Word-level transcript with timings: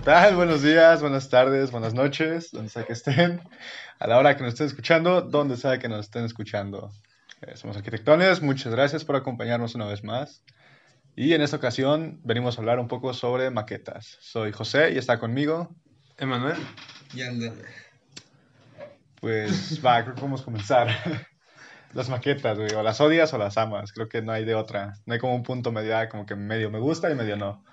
¿Qué 0.00 0.06
tal? 0.06 0.34
Buenos 0.34 0.62
días, 0.62 1.02
buenas 1.02 1.28
tardes, 1.28 1.70
buenas 1.70 1.92
noches, 1.92 2.52
donde 2.52 2.70
sea 2.70 2.84
que 2.84 2.94
estén, 2.94 3.42
a 3.98 4.06
la 4.06 4.16
hora 4.16 4.34
que 4.34 4.42
nos 4.42 4.54
estén 4.54 4.68
escuchando, 4.68 5.20
donde 5.20 5.58
sea 5.58 5.78
que 5.78 5.90
nos 5.90 6.06
estén 6.06 6.24
escuchando. 6.24 6.90
Eh, 7.42 7.54
somos 7.54 7.76
arquitectones, 7.76 8.40
muchas 8.40 8.72
gracias 8.72 9.04
por 9.04 9.16
acompañarnos 9.16 9.74
una 9.74 9.84
vez 9.84 10.02
más. 10.02 10.42
Y 11.16 11.34
en 11.34 11.42
esta 11.42 11.58
ocasión 11.58 12.18
venimos 12.24 12.56
a 12.56 12.62
hablar 12.62 12.78
un 12.78 12.88
poco 12.88 13.12
sobre 13.12 13.50
maquetas. 13.50 14.16
Soy 14.20 14.52
José 14.52 14.92
y 14.92 14.96
está 14.96 15.18
conmigo. 15.18 15.68
Emanuel. 16.16 16.56
Y 17.12 17.20
anda. 17.20 17.52
Pues 19.20 19.84
va, 19.84 20.02
creo 20.02 20.14
que 20.14 20.22
vamos 20.22 20.40
a 20.40 20.44
comenzar. 20.46 20.88
Las 21.92 22.08
maquetas, 22.08 22.56
güey, 22.56 22.72
o 22.72 22.82
las 22.82 23.02
odias 23.02 23.34
o 23.34 23.38
las 23.38 23.58
amas, 23.58 23.92
creo 23.92 24.08
que 24.08 24.22
no 24.22 24.32
hay 24.32 24.46
de 24.46 24.54
otra. 24.54 24.94
No 25.04 25.12
hay 25.12 25.18
como 25.18 25.34
un 25.34 25.42
punto 25.42 25.72
medio, 25.72 25.98
ah, 25.98 26.08
como 26.08 26.24
que 26.24 26.36
medio 26.36 26.70
me 26.70 26.78
gusta 26.78 27.10
y 27.10 27.16
medio 27.16 27.36
no. 27.36 27.64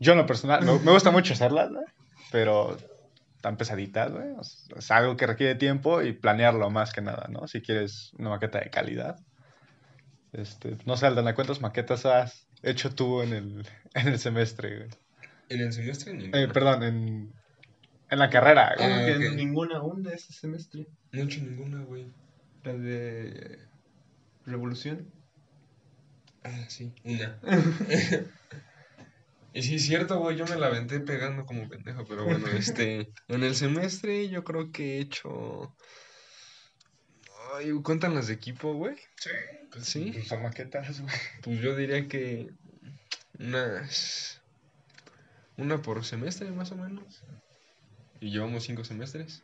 Yo 0.00 0.12
en 0.12 0.18
lo 0.18 0.26
personal, 0.26 0.64
me, 0.64 0.78
me 0.80 0.92
gusta 0.92 1.12
mucho 1.12 1.34
hacerlas, 1.34 1.70
güey, 1.70 1.84
pero 2.32 2.76
tan 3.40 3.56
pesaditas, 3.56 4.10
güey. 4.10 4.26
Es 4.76 4.90
algo 4.90 5.16
que 5.16 5.26
requiere 5.26 5.54
tiempo 5.54 6.02
y 6.02 6.12
planearlo 6.12 6.70
más 6.70 6.92
que 6.92 7.00
nada, 7.02 7.28
¿no? 7.30 7.46
Si 7.46 7.60
quieres 7.60 8.12
una 8.18 8.30
maqueta 8.30 8.58
de 8.60 8.70
calidad. 8.70 9.18
Este, 10.32 10.76
no 10.84 10.96
sé, 10.96 11.06
Aldana, 11.06 11.34
¿cuántas 11.34 11.60
maquetas 11.60 12.06
has 12.06 12.46
hecho 12.62 12.94
tú 12.94 13.22
en 13.22 13.32
el, 13.32 13.66
en 13.94 14.08
el 14.08 14.18
semestre, 14.18 14.76
güey? 14.76 14.88
En 15.48 15.60
el 15.60 15.72
semestre 15.72 16.12
ni 16.14 16.26
Eh, 16.32 16.48
perdón, 16.48 16.82
en, 16.82 17.32
en 18.10 18.18
la 18.18 18.30
carrera, 18.30 18.74
güey. 18.76 18.92
Ah, 18.92 19.04
que 19.04 19.28
ok. 19.28 19.34
ninguna 19.34 19.78
aún 19.78 20.02
de 20.02 20.14
ese 20.14 20.32
semestre. 20.32 20.86
No 21.12 21.20
he 21.20 21.24
hecho 21.24 21.40
ninguna, 21.40 21.82
güey. 21.84 22.06
La 22.62 22.74
de 22.74 23.58
Revolución. 24.46 25.10
Ah, 26.44 26.64
sí, 26.68 26.92
una. 27.04 27.38
y 29.52 29.62
sí, 29.62 29.76
es 29.76 29.84
cierto, 29.84 30.18
güey, 30.18 30.36
yo 30.36 30.44
me 30.46 30.56
la 30.56 30.66
aventé 30.66 31.00
pegando 31.00 31.44
como 31.44 31.68
pendejo, 31.68 32.04
pero 32.06 32.24
bueno, 32.24 32.46
este, 32.58 33.12
en 33.28 33.42
el 33.42 33.54
semestre 33.54 34.28
yo 34.28 34.44
creo 34.44 34.70
que 34.72 34.96
he 34.96 35.00
hecho... 35.00 35.74
Ay, 37.54 37.72
¿cuentan 37.82 38.14
las 38.14 38.28
de 38.28 38.34
equipo, 38.34 38.74
güey? 38.74 38.96
Sí. 39.16 39.30
Pues 39.72 39.84
sí, 39.84 40.22
Son 40.22 40.42
maquetas, 40.42 41.00
güey. 41.00 41.14
pues 41.42 41.60
yo 41.60 41.74
diría 41.74 42.06
que 42.06 42.50
unas... 43.38 44.40
Una 45.56 45.82
por 45.82 46.04
semestre, 46.04 46.50
más 46.52 46.72
o 46.72 46.76
menos. 46.76 47.22
Y 48.20 48.30
llevamos 48.30 48.64
cinco 48.64 48.84
semestres. 48.84 49.42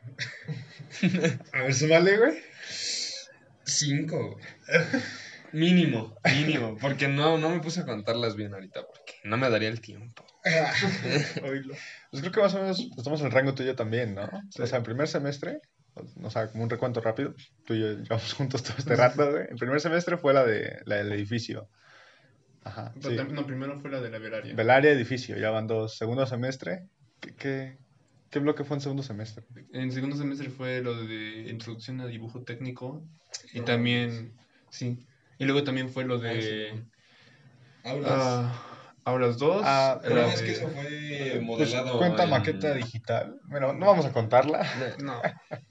A 1.52 1.62
ver, 1.62 1.74
súmale, 1.74 2.16
güey. 2.16 2.38
Cinco. 3.64 4.38
Mínimo, 5.52 6.16
mínimo. 6.24 6.76
Porque 6.78 7.08
no, 7.08 7.38
no 7.38 7.50
me 7.50 7.60
puse 7.60 7.80
a 7.80 7.86
contarlas 7.86 8.36
bien 8.36 8.54
ahorita, 8.54 8.86
porque 8.86 9.05
no 9.26 9.36
me 9.36 9.50
daría 9.50 9.68
el 9.68 9.80
tiempo. 9.80 10.24
Oílo. 11.42 11.74
Pues 12.10 12.22
creo 12.22 12.32
que 12.32 12.40
más 12.40 12.54
o 12.54 12.60
menos 12.60 12.80
estamos 12.96 13.20
en 13.20 13.26
el 13.26 13.32
rango 13.32 13.54
tuyo 13.54 13.74
también, 13.74 14.14
¿no? 14.14 14.28
Sí. 14.50 14.62
O 14.62 14.66
sea, 14.66 14.78
en 14.78 14.84
primer 14.84 15.08
semestre, 15.08 15.60
o 16.22 16.30
sea, 16.30 16.48
como 16.48 16.64
un 16.64 16.70
recuento 16.70 17.00
rápido, 17.00 17.34
tú 17.64 17.74
y 17.74 17.80
yo 17.80 17.92
llevamos 17.92 18.32
juntos 18.34 18.62
todo 18.62 18.76
este 18.78 18.96
rato, 18.96 19.30
güey. 19.30 19.46
El 19.50 19.56
primer 19.56 19.80
semestre 19.80 20.16
fue 20.16 20.32
la, 20.32 20.44
de, 20.44 20.80
la 20.84 20.96
del 20.96 21.12
edificio. 21.12 21.68
Ajá. 22.64 22.92
Sí. 23.00 23.16
No, 23.30 23.46
primero 23.46 23.78
fue 23.80 23.90
la 23.90 24.00
de 24.00 24.10
la 24.10 24.18
Velaria. 24.18 24.54
Velaria, 24.54 24.90
edificio, 24.90 25.36
ya 25.36 25.50
van 25.50 25.66
dos. 25.66 25.96
Segundo 25.96 26.26
semestre, 26.26 26.86
¿qué, 27.20 27.34
qué, 27.34 27.78
qué 28.30 28.38
bloque 28.38 28.64
fue 28.64 28.76
en 28.76 28.80
segundo 28.80 29.02
semestre? 29.02 29.44
En 29.72 29.92
segundo 29.92 30.16
semestre 30.16 30.50
fue 30.50 30.80
lo 30.82 31.04
de 31.06 31.48
Introducción 31.48 32.00
a 32.00 32.06
Dibujo 32.06 32.42
Técnico. 32.42 33.04
Y 33.52 33.60
No, 33.60 33.64
también, 33.64 34.32
sí. 34.70 34.98
Y 35.38 35.44
luego 35.44 35.64
también 35.64 35.90
fue 35.90 36.04
lo 36.04 36.16
Ah, 36.16 36.32
sí, 36.32 36.46
de 36.46 36.84
Aulas. 37.84 38.75
Ah, 39.06 39.10
Aulas 39.12 39.38
2. 39.38 39.62
Ah, 39.64 40.00
pero 40.02 40.16
la 40.16 40.32
es 40.34 40.42
que 40.42 40.50
eso 40.52 40.68
fue 40.68 41.30
Pues, 41.30 41.42
modelado. 41.42 41.98
cuenta 41.98 42.24
en- 42.24 42.30
maqueta 42.30 42.74
digital. 42.74 43.40
Bueno, 43.44 43.72
no 43.72 43.86
vamos 43.86 44.04
a 44.06 44.12
contarla. 44.12 44.66
No, 45.02 45.20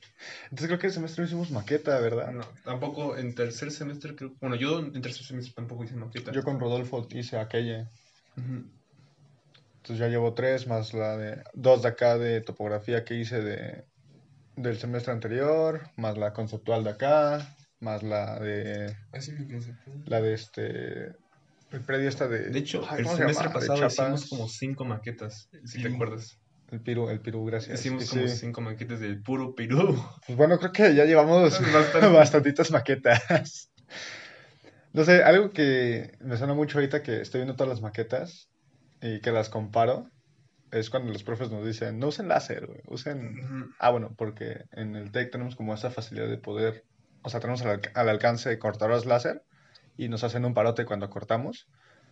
Entonces 0.45 0.67
creo 0.67 0.79
que 0.79 0.87
el 0.87 0.93
semestre 0.93 1.21
no 1.23 1.27
hicimos 1.27 1.51
maqueta, 1.51 1.99
¿verdad? 1.99 2.31
no, 2.31 2.45
tampoco 2.63 3.17
en 3.17 3.35
tercer 3.35 3.71
semestre 3.71 4.15
creo. 4.15 4.33
Bueno, 4.39 4.55
yo 4.55 4.79
en 4.79 5.01
tercer 5.01 5.25
semestre 5.25 5.53
tampoco 5.53 5.83
hice 5.83 5.95
maqueta. 5.95 6.31
Yo 6.31 6.43
con 6.43 6.59
Rodolfo 6.59 7.05
hice 7.11 7.37
aquella. 7.37 7.89
Entonces 8.37 9.99
ya 9.99 10.07
llevo 10.07 10.33
tres, 10.33 10.65
más 10.67 10.93
la 10.93 11.15
de 11.17 11.43
dos 11.53 11.83
de 11.83 11.89
acá 11.89 12.17
de 12.17 12.41
topografía 12.41 13.03
que 13.05 13.15
hice 13.15 13.41
de, 13.41 13.85
del 14.55 14.77
semestre 14.77 15.11
anterior, 15.13 15.89
más 15.95 16.17
la 16.17 16.33
conceptual 16.33 16.83
de 16.83 16.89
acá, 16.91 17.55
más 17.79 18.01
la 18.01 18.39
de 18.39 18.95
Así 19.13 19.31
me 19.33 19.45
concepto. 19.47 19.91
la 20.05 20.21
de 20.21 20.33
este 20.33 21.15
el 21.75 21.81
predio 21.85 22.09
esta 22.09 22.27
de 22.27 22.49
De 22.49 22.59
hecho, 22.59 22.85
ay, 22.89 22.99
el 22.99 23.03
¿cómo 23.05 23.15
se 23.15 23.21
semestre? 23.21 23.47
De 23.47 23.53
pasado 23.53 23.85
hicimos 23.87 24.29
como 24.29 24.47
cinco 24.47 24.85
maquetas, 24.85 25.49
si 25.65 25.81
te 25.81 25.89
acuerdas. 25.89 26.37
el 26.71 26.81
piru, 26.81 27.09
el 27.09 27.19
piru, 27.21 27.45
gracias. 27.45 27.79
Hicimos 27.79 28.09
como 28.09 28.27
sí. 28.27 28.37
cinco 28.37 28.61
maquetas 28.61 28.99
del 28.99 29.21
puro 29.21 29.53
Perú. 29.55 30.01
Pues 30.25 30.37
bueno, 30.37 30.57
creo 30.57 30.71
que 30.71 30.95
ya 30.95 31.05
llevamos 31.05 31.59
Bastante. 31.73 32.07
bastantitas 32.13 32.71
maquetas. 32.71 33.71
No 34.93 35.03
sé, 35.03 35.23
algo 35.23 35.51
que 35.51 36.13
me 36.21 36.37
suena 36.37 36.53
mucho 36.53 36.77
ahorita 36.77 37.03
que 37.03 37.21
estoy 37.21 37.39
viendo 37.41 37.55
todas 37.55 37.69
las 37.69 37.81
maquetas 37.81 38.49
y 39.01 39.19
que 39.19 39.31
las 39.31 39.49
comparo 39.49 40.09
es 40.71 40.89
cuando 40.89 41.11
los 41.11 41.23
profes 41.23 41.51
nos 41.51 41.65
dicen, 41.65 41.99
no 41.99 42.07
usen 42.07 42.27
láser, 42.29 42.67
usen. 42.87 43.35
Ah, 43.79 43.89
bueno, 43.91 44.13
porque 44.17 44.63
en 44.71 44.95
el 44.95 45.11
TEC 45.11 45.31
tenemos 45.31 45.55
como 45.55 45.73
esa 45.73 45.91
facilidad 45.91 46.27
de 46.29 46.37
poder, 46.37 46.85
o 47.23 47.29
sea, 47.29 47.39
tenemos 47.41 47.61
al, 47.61 47.79
alc- 47.81 47.91
al 47.93 48.09
alcance 48.09 48.57
cortadoras 48.57 49.05
láser 49.05 49.41
y 49.97 50.07
nos 50.09 50.23
hacen 50.23 50.45
un 50.45 50.53
parote 50.53 50.85
cuando 50.85 51.09
cortamos, 51.09 51.67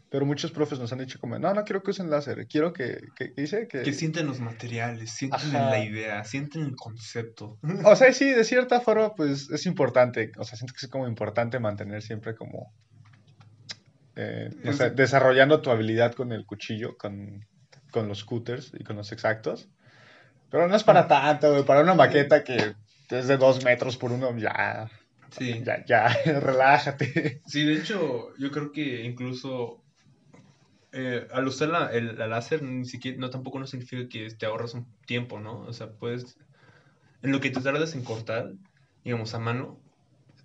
pero 0.09 0.25
muchos 0.25 0.51
profes 0.51 0.77
nos 0.79 0.93
han 0.93 0.99
dicho 0.99 1.19
como, 1.19 1.39
no, 1.39 1.53
no 1.53 1.63
quiero 1.63 1.81
que 1.81 1.91
usen 1.91 2.09
láser, 2.09 2.45
quiero 2.47 2.71
que, 2.71 2.99
que, 3.15 3.33
que 3.33 3.41
dice 3.41 3.67
que... 3.67 3.81
Que 3.81 3.93
sienten 3.93 4.27
los 4.27 4.39
materiales, 4.39 5.11
sienten 5.11 5.55
Ajá. 5.55 5.69
la 5.71 5.79
idea, 5.83 6.23
sienten 6.23 6.63
el 6.63 6.75
concepto. 6.75 7.57
O 7.83 7.95
sea, 7.95 8.13
sí, 8.13 8.29
de 8.31 8.43
cierta 8.43 8.79
forma, 8.79 9.15
pues 9.15 9.49
es 9.49 9.65
importante, 9.65 10.31
o 10.37 10.43
sea, 10.43 10.57
siento 10.57 10.73
que 10.79 10.85
es 10.85 10.91
como 10.91 11.07
importante 11.07 11.59
mantener 11.59 12.03
siempre 12.03 12.35
como, 12.35 12.71
eh, 14.15 14.49
no 14.63 14.71
Es- 14.71 14.77
sé, 14.77 14.91
desarrollando 14.91 15.61
tu 15.61 15.71
habilidad 15.71 16.13
con 16.13 16.31
el 16.31 16.45
cuchillo, 16.45 16.95
con, 16.97 17.45
con 17.91 18.07
los 18.07 18.23
cutters 18.23 18.71
y 18.77 18.83
con 18.83 18.95
los 18.95 19.11
exactos. 19.11 19.67
Pero 20.51 20.67
no 20.67 20.75
es 20.75 20.83
para 20.83 21.07
tanto, 21.07 21.51
güey, 21.51 21.63
para 21.65 21.81
una 21.81 21.95
maqueta 21.95 22.43
que 22.43 22.75
es 23.09 23.27
de 23.27 23.37
dos 23.37 23.63
metros 23.63 23.97
por 23.97 24.11
uno, 24.11 24.37
ya, 24.37 24.87
Sí. 25.37 25.61
ya, 25.63 25.83
ya, 25.85 26.07
relájate. 26.39 27.41
Sí, 27.47 27.65
de 27.65 27.75
hecho, 27.75 28.35
yo 28.37 28.51
creo 28.51 28.71
que 28.71 29.03
incluso 29.03 29.83
eh, 30.91 31.27
al 31.31 31.47
usar 31.47 31.69
la, 31.69 31.87
el, 31.87 32.17
la 32.17 32.27
láser, 32.27 32.61
ni 32.61 32.85
siquiera, 32.85 33.17
no 33.17 33.29
tampoco 33.29 33.59
no 33.59 33.65
significa 33.65 34.07
que 34.07 34.29
te 34.29 34.45
ahorras 34.45 34.75
un 34.75 34.85
tiempo, 35.05 35.39
¿no? 35.39 35.61
O 35.61 35.73
sea, 35.73 35.91
puedes, 35.91 36.37
en 37.23 37.31
lo 37.31 37.39
que 37.39 37.49
te 37.49 37.61
tardas 37.61 37.95
en 37.95 38.03
cortar, 38.03 38.53
digamos, 39.03 39.33
a 39.33 39.39
mano, 39.39 39.79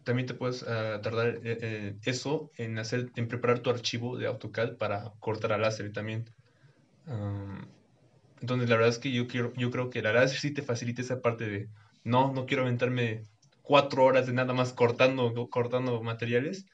también 0.04 0.26
te 0.26 0.34
puedes 0.34 0.62
ah, 0.62 1.00
tardar 1.03 1.28
eh, 1.44 1.59
eh, 1.60 1.97
eso 2.05 2.50
en 2.56 2.78
hacer, 2.78 3.10
en 3.16 3.28
preparar 3.28 3.60
tu 3.60 3.70
archivo 3.70 4.16
de 4.16 4.26
AutoCAD 4.26 4.78
para 4.78 5.12
cortar 5.20 5.53
a 5.53 5.59
láser 5.59 5.93
también. 5.93 6.25
Am, 7.06 7.69
entonces, 8.41 8.69
la 8.70 8.76
verdad 8.76 8.91
es 8.91 8.99
que 8.99 9.12
yo 9.12 9.26
quiero, 9.26 9.53
yo 9.55 9.70
creo 9.70 9.91
que 9.91 10.00
la 10.03 10.12
láser 10.12 10.38
sí 10.38 10.55
te 10.55 10.62
facilita 10.62 11.03
esa 11.03 11.20
parte 11.20 11.47
de, 11.47 11.69
no, 12.05 12.32
no 12.32 12.47
quiero 12.47 12.62
aventarme 12.62 13.26
cuatro 13.68 14.04
horas 14.04 14.26
de 14.26 14.32
nada 14.32 14.54
más 14.54 14.72
cortando, 14.72 15.32
cortando 15.50 16.02
materiales. 16.02 16.64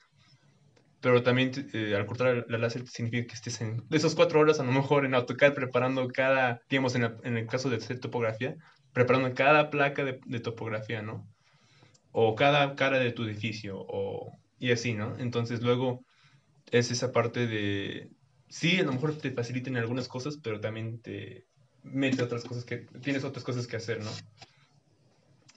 Pero 1.00 1.22
también 1.22 1.50
eh, 1.74 1.94
al 1.94 2.06
cortar 2.06 2.46
la 2.48 2.58
láser 2.58 2.86
significa 2.88 3.26
que 3.28 3.34
estés 3.34 3.60
en 3.60 3.82
esas 3.90 4.14
cuatro 4.14 4.40
horas 4.40 4.58
a 4.60 4.64
lo 4.64 4.72
mejor 4.72 5.04
en 5.04 5.14
AutoCAD 5.14 5.54
preparando 5.54 6.08
cada, 6.08 6.62
digamos 6.70 6.94
en, 6.94 7.02
la- 7.02 7.16
en 7.24 7.36
el 7.36 7.46
caso 7.46 7.68
de 7.68 7.76
hacer 7.76 8.00
topografía, 8.00 8.56
preparando 8.92 9.34
cada 9.34 9.68
placa 9.70 10.02
de, 10.04 10.20
de 10.24 10.40
topografía, 10.40 11.02
¿no? 11.02 11.28
O 12.12 12.34
cada 12.36 12.76
cara 12.76 12.98
de 13.00 13.12
tu 13.12 13.24
edificio, 13.24 13.76
o, 13.78 14.32
y 14.58 14.72
así, 14.72 14.94
¿no? 14.94 15.16
Entonces 15.18 15.62
luego 15.62 16.04
es 16.72 16.90
esa 16.92 17.12
parte 17.12 17.46
de, 17.46 18.10
sí, 18.48 18.80
a 18.80 18.84
lo 18.84 18.92
mejor 18.94 19.16
te 19.18 19.32
facilitan 19.32 19.76
algunas 19.76 20.08
cosas, 20.08 20.38
pero 20.42 20.60
también 20.60 21.00
te 21.02 21.46
mete 21.82 22.22
otras 22.22 22.44
cosas 22.44 22.64
que, 22.64 22.86
tienes 23.02 23.24
otras 23.24 23.44
cosas 23.44 23.66
que 23.66 23.76
hacer, 23.76 24.00
¿no? 24.02 24.10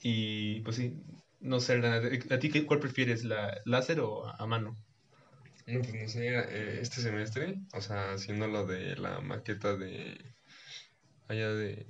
Y 0.01 0.62
pues 0.62 0.75
sí, 0.77 0.94
no 1.39 1.60
sé, 1.60 1.81
¿a 2.30 2.39
ti 2.39 2.66
cuál 2.66 2.80
prefieres, 2.80 3.24
la 3.24 3.62
láser 3.66 4.00
o 4.00 4.25
a, 4.28 4.36
a 4.38 4.45
mano? 4.48 4.75
No, 5.68 5.81
pues 5.81 5.94
no 5.94 6.07
sé, 6.07 6.28
eh, 6.30 6.80
este 6.81 7.01
semestre, 7.01 7.60
o 7.74 7.81
sea, 7.81 8.13
haciendo 8.13 8.48
lo 8.48 8.66
de 8.66 8.95
la 8.95 9.19
maqueta 9.19 9.75
de 9.75 10.18
allá 11.28 11.54
de 11.54 11.86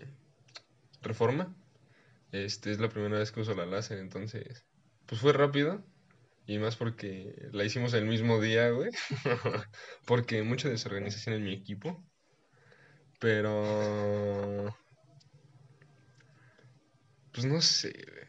Reforma, 1.02 1.56
este 2.32 2.72
es 2.72 2.80
la 2.80 2.90
primera 2.90 3.20
vez 3.20 3.32
que 3.32 3.42
uso 3.42 3.54
la 3.56 3.66
láser, 3.66 4.00
entonces, 4.00 4.66
pues 5.06 5.22
fue 5.22 5.34
rápido, 5.34 5.84
y 6.48 6.60
más 6.60 6.76
porque 6.76 7.50
la 7.52 7.64
hicimos 7.66 7.94
el 7.94 8.06
mismo 8.06 8.42
día, 8.42 8.70
güey, 8.72 8.92
porque 10.06 10.44
mucha 10.44 10.70
desorganización 10.70 11.36
en 11.36 11.44
mi 11.44 11.54
equipo, 11.54 12.04
pero, 13.20 14.76
pues 17.32 17.46
no 17.46 17.62
sé, 17.62 17.92
güey. 18.12 18.26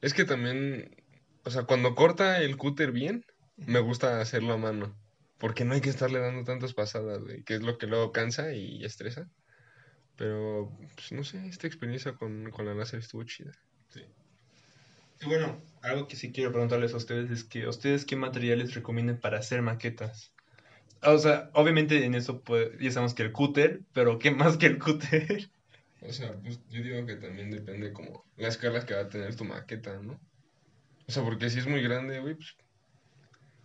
Es 0.00 0.14
que 0.14 0.24
también, 0.24 0.96
o 1.44 1.50
sea, 1.50 1.64
cuando 1.64 1.94
corta 1.94 2.40
el 2.40 2.56
cúter 2.56 2.92
bien, 2.92 3.24
me 3.56 3.80
gusta 3.80 4.20
hacerlo 4.20 4.54
a 4.54 4.58
mano. 4.58 4.96
Porque 5.38 5.64
no 5.64 5.74
hay 5.74 5.80
que 5.80 5.90
estarle 5.90 6.18
dando 6.18 6.44
tantas 6.44 6.74
pasadas, 6.74 7.20
güey. 7.20 7.42
Que 7.44 7.54
es 7.54 7.62
lo 7.62 7.78
que 7.78 7.86
luego 7.86 8.12
cansa 8.12 8.52
y 8.52 8.84
estresa. 8.84 9.28
Pero, 10.16 10.70
pues 10.94 11.12
no 11.12 11.24
sé, 11.24 11.46
esta 11.46 11.66
experiencia 11.66 12.12
con, 12.12 12.50
con 12.50 12.66
la 12.66 12.74
láser 12.74 13.00
estuvo 13.00 13.24
chida. 13.24 13.52
Y 15.22 15.26
bueno, 15.26 15.60
algo 15.82 16.08
que 16.08 16.16
sí 16.16 16.32
quiero 16.32 16.50
preguntarles 16.50 16.94
a 16.94 16.96
ustedes 16.96 17.30
es 17.30 17.44
que, 17.44 17.68
¿ustedes 17.68 18.06
qué 18.06 18.16
materiales 18.16 18.74
recomiendan 18.74 19.20
para 19.20 19.38
hacer 19.38 19.60
maquetas? 19.60 20.32
O 21.02 21.18
sea, 21.18 21.50
obviamente 21.52 22.04
en 22.04 22.14
eso 22.14 22.40
pues, 22.40 22.70
ya 22.80 22.90
sabemos 22.90 23.14
que 23.14 23.22
el 23.22 23.32
cúter, 23.32 23.82
pero 23.92 24.18
¿qué 24.18 24.30
más 24.30 24.56
que 24.56 24.66
el 24.66 24.78
cúter? 24.78 25.50
O 26.02 26.12
sea, 26.12 26.32
pues 26.42 26.60
yo 26.68 26.82
digo 26.82 27.04
que 27.06 27.16
también 27.16 27.50
depende 27.50 27.92
como 27.92 28.24
la 28.36 28.48
escala 28.48 28.84
que 28.86 28.94
va 28.94 29.02
a 29.02 29.08
tener 29.08 29.34
tu 29.36 29.44
maqueta, 29.44 29.98
¿no? 30.00 30.18
O 31.06 31.12
sea, 31.12 31.22
porque 31.22 31.50
si 31.50 31.58
es 31.58 31.66
muy 31.66 31.82
grande, 31.82 32.20
güey, 32.20 32.34
pues 32.36 32.54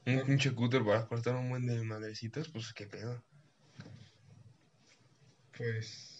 un 0.07 0.25
pinche 0.25 0.53
cúter 0.53 0.83
para 0.83 1.05
cortar 1.07 1.35
un 1.35 1.49
buen 1.49 1.65
de 1.65 1.81
madrecitas, 1.83 2.47
pues 2.49 2.73
qué 2.73 2.85
pedo. 2.87 3.23
Pues. 5.57 6.11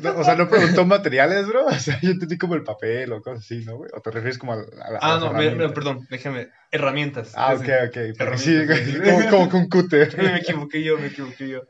No, 0.00 0.18
o 0.18 0.24
sea, 0.24 0.34
no 0.34 0.48
preguntó 0.48 0.84
materiales, 0.84 1.46
bro. 1.46 1.66
O 1.66 1.78
sea, 1.78 2.00
yo 2.00 2.10
entendí 2.10 2.38
como 2.38 2.54
el 2.54 2.64
papel 2.64 3.12
o 3.12 3.20
cosas 3.20 3.44
así, 3.44 3.64
¿no, 3.64 3.76
güey? 3.76 3.90
¿O 3.94 4.00
te 4.00 4.10
refieres 4.10 4.38
como 4.38 4.52
a, 4.52 4.56
a 4.56 4.98
Ah, 5.00 5.18
no, 5.20 5.32
me- 5.32 5.34
me- 5.34 5.40
herramientas? 5.46 5.72
perdón, 5.72 6.06
déjame. 6.10 6.48
Herramientas. 6.70 7.32
Ah, 7.36 7.54
ok, 7.54 7.60
ok. 7.88 7.96
herramientas, 7.96 8.40
Sí, 8.40 8.64
güey, 8.66 8.84
sí. 8.84 8.98
como, 8.98 9.30
como 9.30 9.48
con 9.50 9.68
cúter. 9.68 10.16
Me 10.18 10.36
equivoqué 10.38 10.82
yo, 10.82 10.98
me 10.98 11.06
equivoqué 11.08 11.48
yo. 11.48 11.62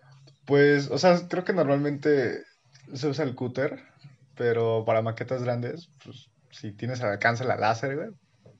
Pues, 0.47 0.91
o 0.91 0.99
sea, 0.99 1.27
creo 1.29 1.45
que 1.45 1.53
normalmente 1.53 2.43
se 2.93 3.09
usa 3.09 3.25
el 3.25 3.35
cúter, 3.35 3.83
pero 4.35 4.85
para 4.85 5.03
maquetas 5.03 5.43
grandes, 5.43 5.91
pues, 6.05 6.31
si 6.51 6.73
tienes 6.73 7.01
al 7.03 7.11
alcance 7.13 7.45
la 7.45 7.57
láser, 7.57 7.97
güey, 7.97 8.09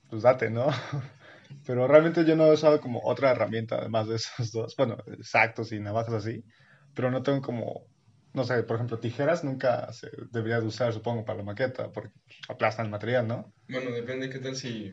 pues 0.09 0.23
date, 0.23 0.49
¿no? 0.49 0.67
Pero 1.65 1.87
realmente 1.87 2.25
yo 2.25 2.35
no 2.35 2.47
he 2.47 2.53
usado 2.53 2.79
como 2.81 3.01
otra 3.03 3.31
herramienta 3.31 3.77
además 3.77 4.07
de 4.07 4.15
esos 4.15 4.51
dos. 4.51 4.75
Bueno, 4.77 4.97
exactos 5.07 5.71
y 5.71 5.79
navajas 5.79 6.13
así, 6.15 6.43
pero 6.93 7.11
no 7.11 7.23
tengo 7.23 7.41
como, 7.41 7.87
no 8.33 8.43
sé, 8.43 8.63
por 8.63 8.75
ejemplo, 8.77 8.99
tijeras 8.99 9.43
nunca 9.43 9.91
se 9.93 10.09
debería 10.31 10.59
de 10.59 10.67
usar, 10.67 10.93
supongo, 10.93 11.25
para 11.25 11.39
la 11.39 11.43
maqueta, 11.45 11.91
porque 11.91 12.11
aplastan 12.49 12.85
el 12.85 12.91
material, 12.91 13.27
¿no? 13.27 13.51
Bueno, 13.67 13.91
depende 13.91 14.29
qué 14.29 14.39
tal 14.39 14.55
si 14.55 14.91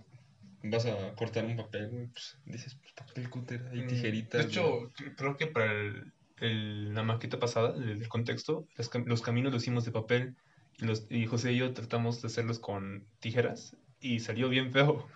vas 0.64 0.87
a 0.87 1.14
cortar 1.14 1.44
un 1.44 1.56
papel, 1.56 2.11
pues 2.12 2.37
dices, 2.46 2.76
pues 2.81 2.93
papel 2.94 3.31
cúter, 3.31 3.69
hay 3.73 3.87
tijeritas. 3.87 4.46
Mm, 4.46 4.49
De 4.49 4.50
hecho, 4.50 4.62
cre- 4.93 5.14
creo 5.17 5.37
que 5.37 5.46
para 5.49 5.73
el- 5.73 6.12
el- 6.43 6.94
la 6.94 7.03
maqueta 7.03 7.39
pasada, 7.39 7.75
el, 7.77 7.91
el 8.03 8.09
contexto, 8.09 8.67
los, 8.77 8.91
los 9.06 9.23
caminos 9.23 9.53
los 9.53 9.62
hicimos 9.62 9.85
de 9.85 9.93
papel 9.93 10.37
y, 10.79 10.85
los, 10.87 11.06
y 11.11 11.27
José 11.27 11.53
y 11.53 11.59
yo 11.59 11.73
tratamos 11.75 12.21
de 12.23 12.29
hacerlos 12.29 12.61
con 12.61 13.09
tijeras 13.21 13.77
y 14.00 14.21
salió 14.21 14.49
bien 14.49 14.73
feo. 14.73 15.09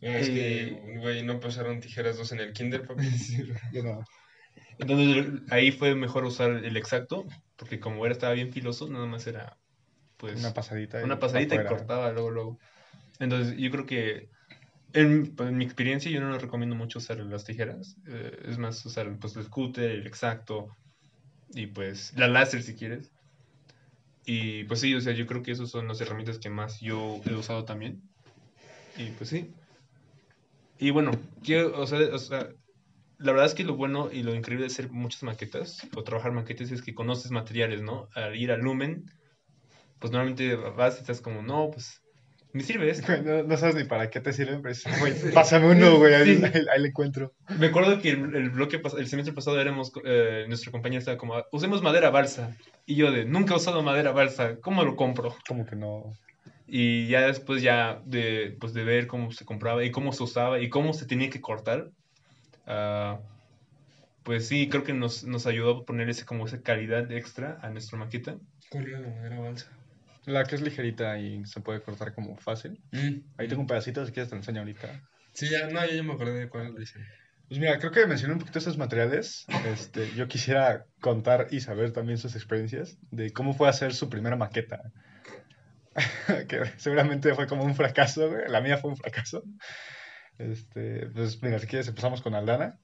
No, 0.00 0.10
es 0.18 0.28
Eh, 0.28 0.30
que, 0.30 0.80
güey, 1.00 1.22
no 1.24 1.40
pasaron 1.40 1.80
tijeras 1.80 2.18
dos 2.18 2.32
en 2.32 2.40
el 2.40 2.52
kinder, 2.52 2.86
papi. 2.86 3.06
No. 3.72 4.04
Entonces 4.78 5.42
ahí 5.50 5.72
fue 5.72 5.94
mejor 5.94 6.24
usar 6.24 6.50
el 6.64 6.76
exacto, 6.76 7.26
porque 7.56 7.80
como 7.80 8.04
era 8.06 8.12
estaba 8.12 8.32
bien 8.34 8.52
filoso, 8.52 8.88
nada 8.88 9.06
más 9.06 9.26
era 9.26 9.58
pues 10.16 10.40
Una 10.40 10.52
pasadita. 10.52 11.00
una 11.00 11.18
pasadita 11.20 11.54
y 11.56 11.64
cortaba 11.64 12.12
luego, 12.12 12.30
luego. 12.30 12.58
Entonces, 13.18 13.56
yo 13.58 13.70
creo 13.70 13.86
que 13.86 14.30
en, 14.94 15.34
pues, 15.34 15.48
en 15.50 15.58
mi 15.58 15.64
experiencia 15.64 16.10
yo 16.10 16.20
no 16.20 16.30
les 16.30 16.40
recomiendo 16.40 16.76
mucho 16.76 16.98
usar 16.98 17.18
las 17.18 17.44
tijeras. 17.44 17.96
eh, 18.06 18.38
es 18.48 18.58
más 18.58 18.84
usar 18.86 19.14
pues, 19.18 19.36
el 19.36 19.44
scooter, 19.44 19.90
el 19.90 20.06
exacto 20.06 20.74
y 21.52 21.66
pues 21.66 22.12
la 22.16 22.28
láser 22.28 22.62
si 22.62 22.74
quieres. 22.74 23.10
Y 24.26 24.64
pues 24.64 24.80
sí, 24.80 24.94
o 24.94 25.00
sea, 25.00 25.12
yo 25.12 25.26
creo 25.26 25.42
que 25.42 25.52
esas 25.52 25.70
son 25.70 25.86
las 25.86 26.00
herramientas 26.00 26.38
que 26.38 26.48
más 26.48 26.80
yo 26.80 27.20
he 27.26 27.34
usado 27.34 27.64
también. 27.64 28.02
Y 28.96 29.10
pues 29.10 29.28
sí. 29.28 29.52
Y 30.78 30.90
bueno, 30.90 31.10
quiero, 31.42 31.78
o 31.78 31.86
sea, 31.86 31.98
o 32.12 32.18
sea, 32.18 32.48
la 33.18 33.32
verdad 33.32 33.46
es 33.46 33.54
que 33.54 33.64
lo 33.64 33.76
bueno 33.76 34.10
y 34.12 34.22
lo 34.22 34.34
increíble 34.34 34.66
de 34.66 34.72
hacer 34.72 34.90
muchas 34.90 35.22
maquetas 35.22 35.86
o 35.94 36.02
trabajar 36.02 36.32
maquetas 36.32 36.70
es 36.70 36.82
que 36.82 36.94
conoces 36.94 37.30
materiales, 37.30 37.82
¿no? 37.82 38.08
Al 38.14 38.34
ir 38.36 38.50
al 38.50 38.60
Lumen, 38.60 39.04
pues 39.98 40.12
normalmente 40.12 40.54
vas 40.56 40.96
y 40.96 41.00
estás 41.00 41.20
como, 41.20 41.42
no, 41.42 41.70
pues 41.70 42.03
me 42.54 42.62
sirve 42.62 42.88
esto. 42.88 43.12
No, 43.24 43.42
no 43.42 43.56
sabes 43.56 43.74
ni 43.74 43.84
para 43.84 44.08
qué 44.08 44.20
te 44.20 44.32
sirven, 44.32 44.62
pero 44.62 44.72
es, 44.72 44.84
güey, 45.00 45.12
pásame 45.32 45.70
uno, 45.70 45.98
güey, 45.98 46.14
ahí, 46.14 46.36
Sí. 46.36 46.44
ahí, 46.44 46.64
ahí 46.72 46.80
le 46.80 46.88
encuentro. 46.88 47.34
Me 47.58 47.66
acuerdo 47.66 48.00
que 48.00 48.10
el, 48.10 48.34
el 48.34 48.50
bloque 48.50 48.80
el 48.96 49.06
semestre 49.08 49.34
pasado 49.34 49.60
éramos, 49.60 49.92
eh, 50.04 50.44
nuestra 50.48 50.72
compañía 50.72 51.00
estaba 51.00 51.18
como, 51.18 51.34
usemos 51.52 51.82
madera 51.82 52.10
balsa. 52.10 52.56
Y 52.86 52.94
yo 52.94 53.10
de, 53.12 53.24
nunca 53.24 53.54
he 53.54 53.56
usado 53.56 53.82
madera 53.82 54.12
balsa, 54.12 54.56
¿cómo 54.60 54.84
lo 54.84 54.96
compro? 54.96 55.36
Como 55.46 55.66
que 55.66 55.76
no. 55.76 56.12
Y 56.66 57.08
ya 57.08 57.26
después 57.26 57.60
ya 57.60 58.00
de, 58.06 58.56
pues 58.60 58.72
de 58.72 58.84
ver 58.84 59.06
cómo 59.06 59.32
se 59.32 59.44
compraba 59.44 59.84
y 59.84 59.90
cómo 59.90 60.12
se 60.12 60.22
usaba 60.22 60.60
y 60.60 60.68
cómo 60.70 60.94
se 60.94 61.06
tenía 61.06 61.28
que 61.28 61.40
cortar, 61.40 61.90
ah, 62.66 63.18
pues 64.22 64.48
sí, 64.48 64.68
creo 64.68 64.84
que 64.84 64.94
nos, 64.94 65.24
nos 65.24 65.46
ayudó 65.46 65.78
a 65.78 65.84
poner 65.84 66.08
ese, 66.08 66.24
como 66.24 66.46
esa 66.46 66.62
calidad 66.62 67.10
extra 67.12 67.58
a 67.62 67.68
nuestra 67.68 67.98
maqueta. 67.98 68.36
¿Cuál 68.70 68.86
era 68.88 69.00
la 69.00 69.08
madera 69.08 69.40
balsa? 69.40 69.68
La 70.26 70.44
que 70.44 70.54
es 70.54 70.62
ligerita 70.62 71.18
y 71.18 71.44
se 71.44 71.60
puede 71.60 71.82
cortar 71.82 72.14
como 72.14 72.36
fácil. 72.36 72.80
Ahí 73.36 73.48
tengo 73.48 73.62
un 73.62 73.66
pedacito, 73.66 74.04
si 74.06 74.12
quieres 74.12 74.30
te 74.30 74.36
lo 74.36 74.40
enseño 74.40 74.60
ahorita. 74.60 75.02
Sí, 75.32 75.48
ya, 75.50 75.68
no, 75.68 75.84
ya, 75.84 75.92
ya 75.92 76.02
me 76.02 76.14
acordé 76.14 76.38
de 76.38 76.48
cuál 76.48 76.74
dice. 76.76 77.00
Pues 77.48 77.60
mira, 77.60 77.78
creo 77.78 77.90
que 77.90 78.06
mencioné 78.06 78.32
un 78.32 78.40
poquito 78.40 78.58
esos 78.58 78.78
materiales. 78.78 79.44
Este, 79.66 80.10
yo 80.14 80.28
quisiera 80.28 80.86
contar 81.00 81.48
y 81.50 81.60
saber 81.60 81.92
también 81.92 82.18
sus 82.18 82.34
experiencias 82.36 82.96
de 83.10 83.32
cómo 83.32 83.52
fue 83.52 83.68
hacer 83.68 83.92
su 83.92 84.08
primera 84.08 84.36
maqueta. 84.36 84.80
que 86.48 86.64
seguramente 86.78 87.34
fue 87.34 87.46
como 87.46 87.64
un 87.64 87.74
fracaso, 87.74 88.30
güey. 88.30 88.48
La 88.48 88.60
mía 88.60 88.78
fue 88.78 88.90
un 88.90 88.96
fracaso. 88.96 89.44
Este, 90.38 91.06
pues 91.14 91.42
mira, 91.42 91.58
si 91.58 91.66
quieres 91.66 91.88
empezamos 91.88 92.22
con 92.22 92.34
Aldana. 92.34 92.78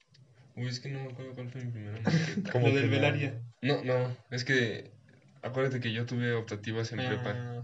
Uy, 0.55 0.67
es 0.67 0.79
que 0.79 0.89
no 0.89 1.03
me 1.03 1.11
acuerdo 1.11 1.33
cuál 1.33 1.49
fue 1.49 1.63
mi 1.65 1.71
primera 1.71 1.99
maqueta. 2.03 2.51
Como 2.51 2.69
del. 2.69 2.89
Velaria. 2.89 3.41
No, 3.61 3.83
no, 3.83 4.15
es 4.29 4.45
que 4.45 4.91
acuérdate 5.41 5.79
que 5.79 5.93
yo 5.93 6.05
tuve 6.05 6.33
optativas 6.33 6.91
en 6.91 6.97
prepa. 6.99 7.33
Ah, 7.35 7.61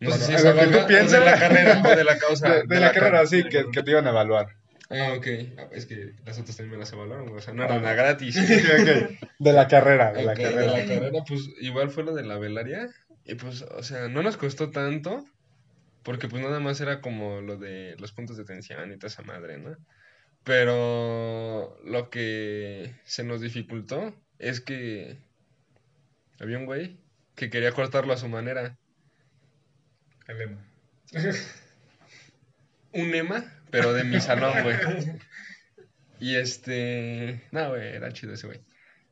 No 0.00 0.10
Bueno, 0.10 0.24
sé 0.24 0.38
si 0.38 0.44
lo 0.44 0.54
que 0.54 0.66
tú 0.66 0.86
piensas. 0.86 1.18
de 1.20 1.26
la 1.26 1.38
carrera 1.38 1.82
o 1.84 1.96
de 1.96 2.04
la 2.04 2.18
causa. 2.18 2.48
De, 2.54 2.62
de 2.68 2.80
la, 2.80 2.92
carrera, 2.92 3.18
car- 3.18 3.26
sí, 3.28 3.42
que, 3.44 3.64
que 3.72 3.82
te 3.82 3.90
iban 3.90 4.06
a 4.06 4.10
evaluar. 4.10 4.46
Ah, 4.90 5.12
ok. 5.16 5.26
Ah, 5.58 5.68
Es 5.72 5.86
que 5.86 6.12
las 6.24 6.38
otras 6.38 6.56
también 6.56 6.72
me 6.72 6.78
las 6.78 6.92
evaluaron, 6.92 7.28
o 7.36 7.40
sea, 7.40 7.52
no 7.52 7.64
eran 7.64 7.84
a 7.84 7.92
gratis. 7.94 8.36
De 9.38 9.52
la 9.52 9.68
carrera, 9.68 10.12
de 10.12 10.22
la 10.24 10.34
carrera. 10.34 10.60
de 10.60 10.66
la 10.66 10.86
carrera, 10.86 11.24
pues 11.26 11.48
igual 11.60 11.90
fue 11.90 12.04
lo 12.04 12.14
de 12.14 12.22
la 12.24 12.38
velaria. 12.38 12.88
Y 13.24 13.34
pues, 13.34 13.62
o 13.62 13.82
sea, 13.82 14.08
no 14.08 14.22
nos 14.22 14.36
costó 14.36 14.70
tanto. 14.70 15.24
Porque 16.04 16.28
pues 16.28 16.42
nada 16.42 16.58
más 16.60 16.80
era 16.80 17.00
como 17.02 17.40
lo 17.42 17.56
de 17.58 17.94
los 17.98 18.12
puntos 18.12 18.36
de 18.36 18.44
tensión 18.44 18.90
y 18.92 18.96
toda 18.96 19.08
esa 19.08 19.22
madre, 19.22 19.58
¿no? 19.58 19.76
Pero 20.44 21.76
lo 21.84 22.08
que 22.08 22.94
se 23.04 23.24
nos 23.24 23.40
dificultó 23.40 24.14
es 24.38 24.60
que 24.60 25.18
había 26.40 26.58
un 26.58 26.66
güey 26.66 26.98
que 27.34 27.50
quería 27.50 27.72
cortarlo 27.72 28.12
a 28.12 28.16
su 28.16 28.28
manera. 28.28 28.78
El 30.26 30.38
lema. 30.38 30.64
Un 32.92 33.14
ema, 33.14 33.44
pero 33.70 33.92
de 33.92 34.04
mi 34.04 34.20
salón, 34.20 34.62
güey. 34.62 34.76
Y 36.20 36.34
este. 36.34 37.46
No, 37.52 37.70
güey, 37.70 37.94
era 37.94 38.12
chido 38.12 38.34
ese 38.34 38.48
güey. 38.48 38.60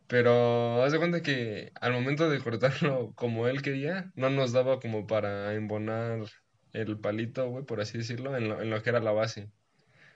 Pero 0.08 0.82
haz 0.82 0.92
de 0.92 0.98
cuenta 0.98 1.22
que 1.22 1.72
al 1.80 1.92
momento 1.92 2.28
de 2.28 2.40
cortarlo 2.40 3.12
como 3.14 3.48
él 3.48 3.62
quería, 3.62 4.10
no 4.14 4.30
nos 4.30 4.52
daba 4.52 4.80
como 4.80 5.06
para 5.06 5.54
embonar 5.54 6.20
el 6.72 6.98
palito, 6.98 7.48
güey, 7.48 7.64
por 7.64 7.80
así 7.80 7.98
decirlo, 7.98 8.36
en 8.36 8.48
lo, 8.48 8.60
en 8.60 8.70
lo 8.70 8.82
que 8.82 8.90
era 8.90 9.00
la 9.00 9.12
base. 9.12 9.50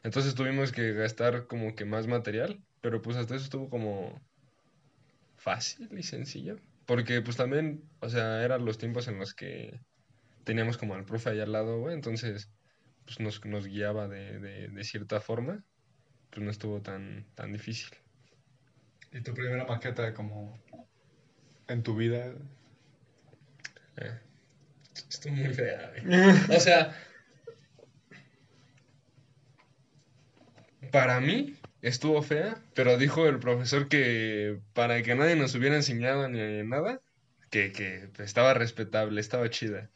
Entonces 0.03 0.35
tuvimos 0.35 0.73
que 0.73 0.93
gastar 0.93 1.47
como 1.47 1.75
que 1.75 1.85
más 1.85 2.07
material, 2.07 2.61
pero 2.81 3.03
pues 3.03 3.17
hasta 3.17 3.35
eso 3.35 3.45
estuvo 3.45 3.69
como 3.71 4.21
fácil 5.37 5.89
y 5.97 6.03
sencillo. 6.03 6.57
Porque 6.91 7.23
pues 7.23 7.37
también, 7.37 7.89
o 8.01 8.09
sea, 8.09 8.43
eran 8.43 8.65
los 8.65 8.77
tiempos 8.77 9.07
en 9.07 9.17
los 9.17 9.33
que 9.33 9.79
teníamos 10.43 10.77
como 10.77 10.97
al 10.97 11.05
profe 11.05 11.31
allá 11.31 11.45
al 11.45 11.53
lado, 11.53 11.79
güey, 11.79 11.95
entonces 11.95 12.51
pues 13.05 13.21
nos, 13.21 13.45
nos 13.45 13.69
guiaba 13.69 14.09
de, 14.09 14.41
de, 14.41 14.67
de 14.67 14.83
cierta 14.83 15.21
forma, 15.21 15.65
pues 16.31 16.45
no 16.45 16.51
estuvo 16.51 16.83
tan, 16.83 17.27
tan 17.37 17.53
difícil. 17.53 17.91
¿Y 19.13 19.21
tu 19.21 19.33
primera 19.35 19.65
maqueta 19.67 20.13
como 20.15 20.61
en 21.69 21.81
tu 21.85 21.95
vida? 21.95 22.35
Eh, 23.97 24.19
estuvo 25.09 25.33
muy 25.35 25.55
fea, 25.55 25.93
güey. 25.93 26.03
O 26.57 26.59
sea, 26.59 26.93
para 30.91 31.21
mí 31.21 31.55
estuvo 31.83 32.23
fea, 32.23 32.63
pero 32.75 32.99
dijo 32.99 33.27
el 33.27 33.39
profesor 33.39 33.89
que 33.89 34.61
para 34.75 35.03
que 35.03 35.15
nadie 35.15 35.37
nos 35.37 35.55
hubiera 35.55 35.77
enseñado 35.77 36.29
ni 36.29 36.63
nada, 36.65 37.01
que, 37.51 37.73
que 37.73 38.11
estaba 38.19 38.55
respetable, 38.55 39.21
estaba 39.21 39.51
chida. 39.51 39.91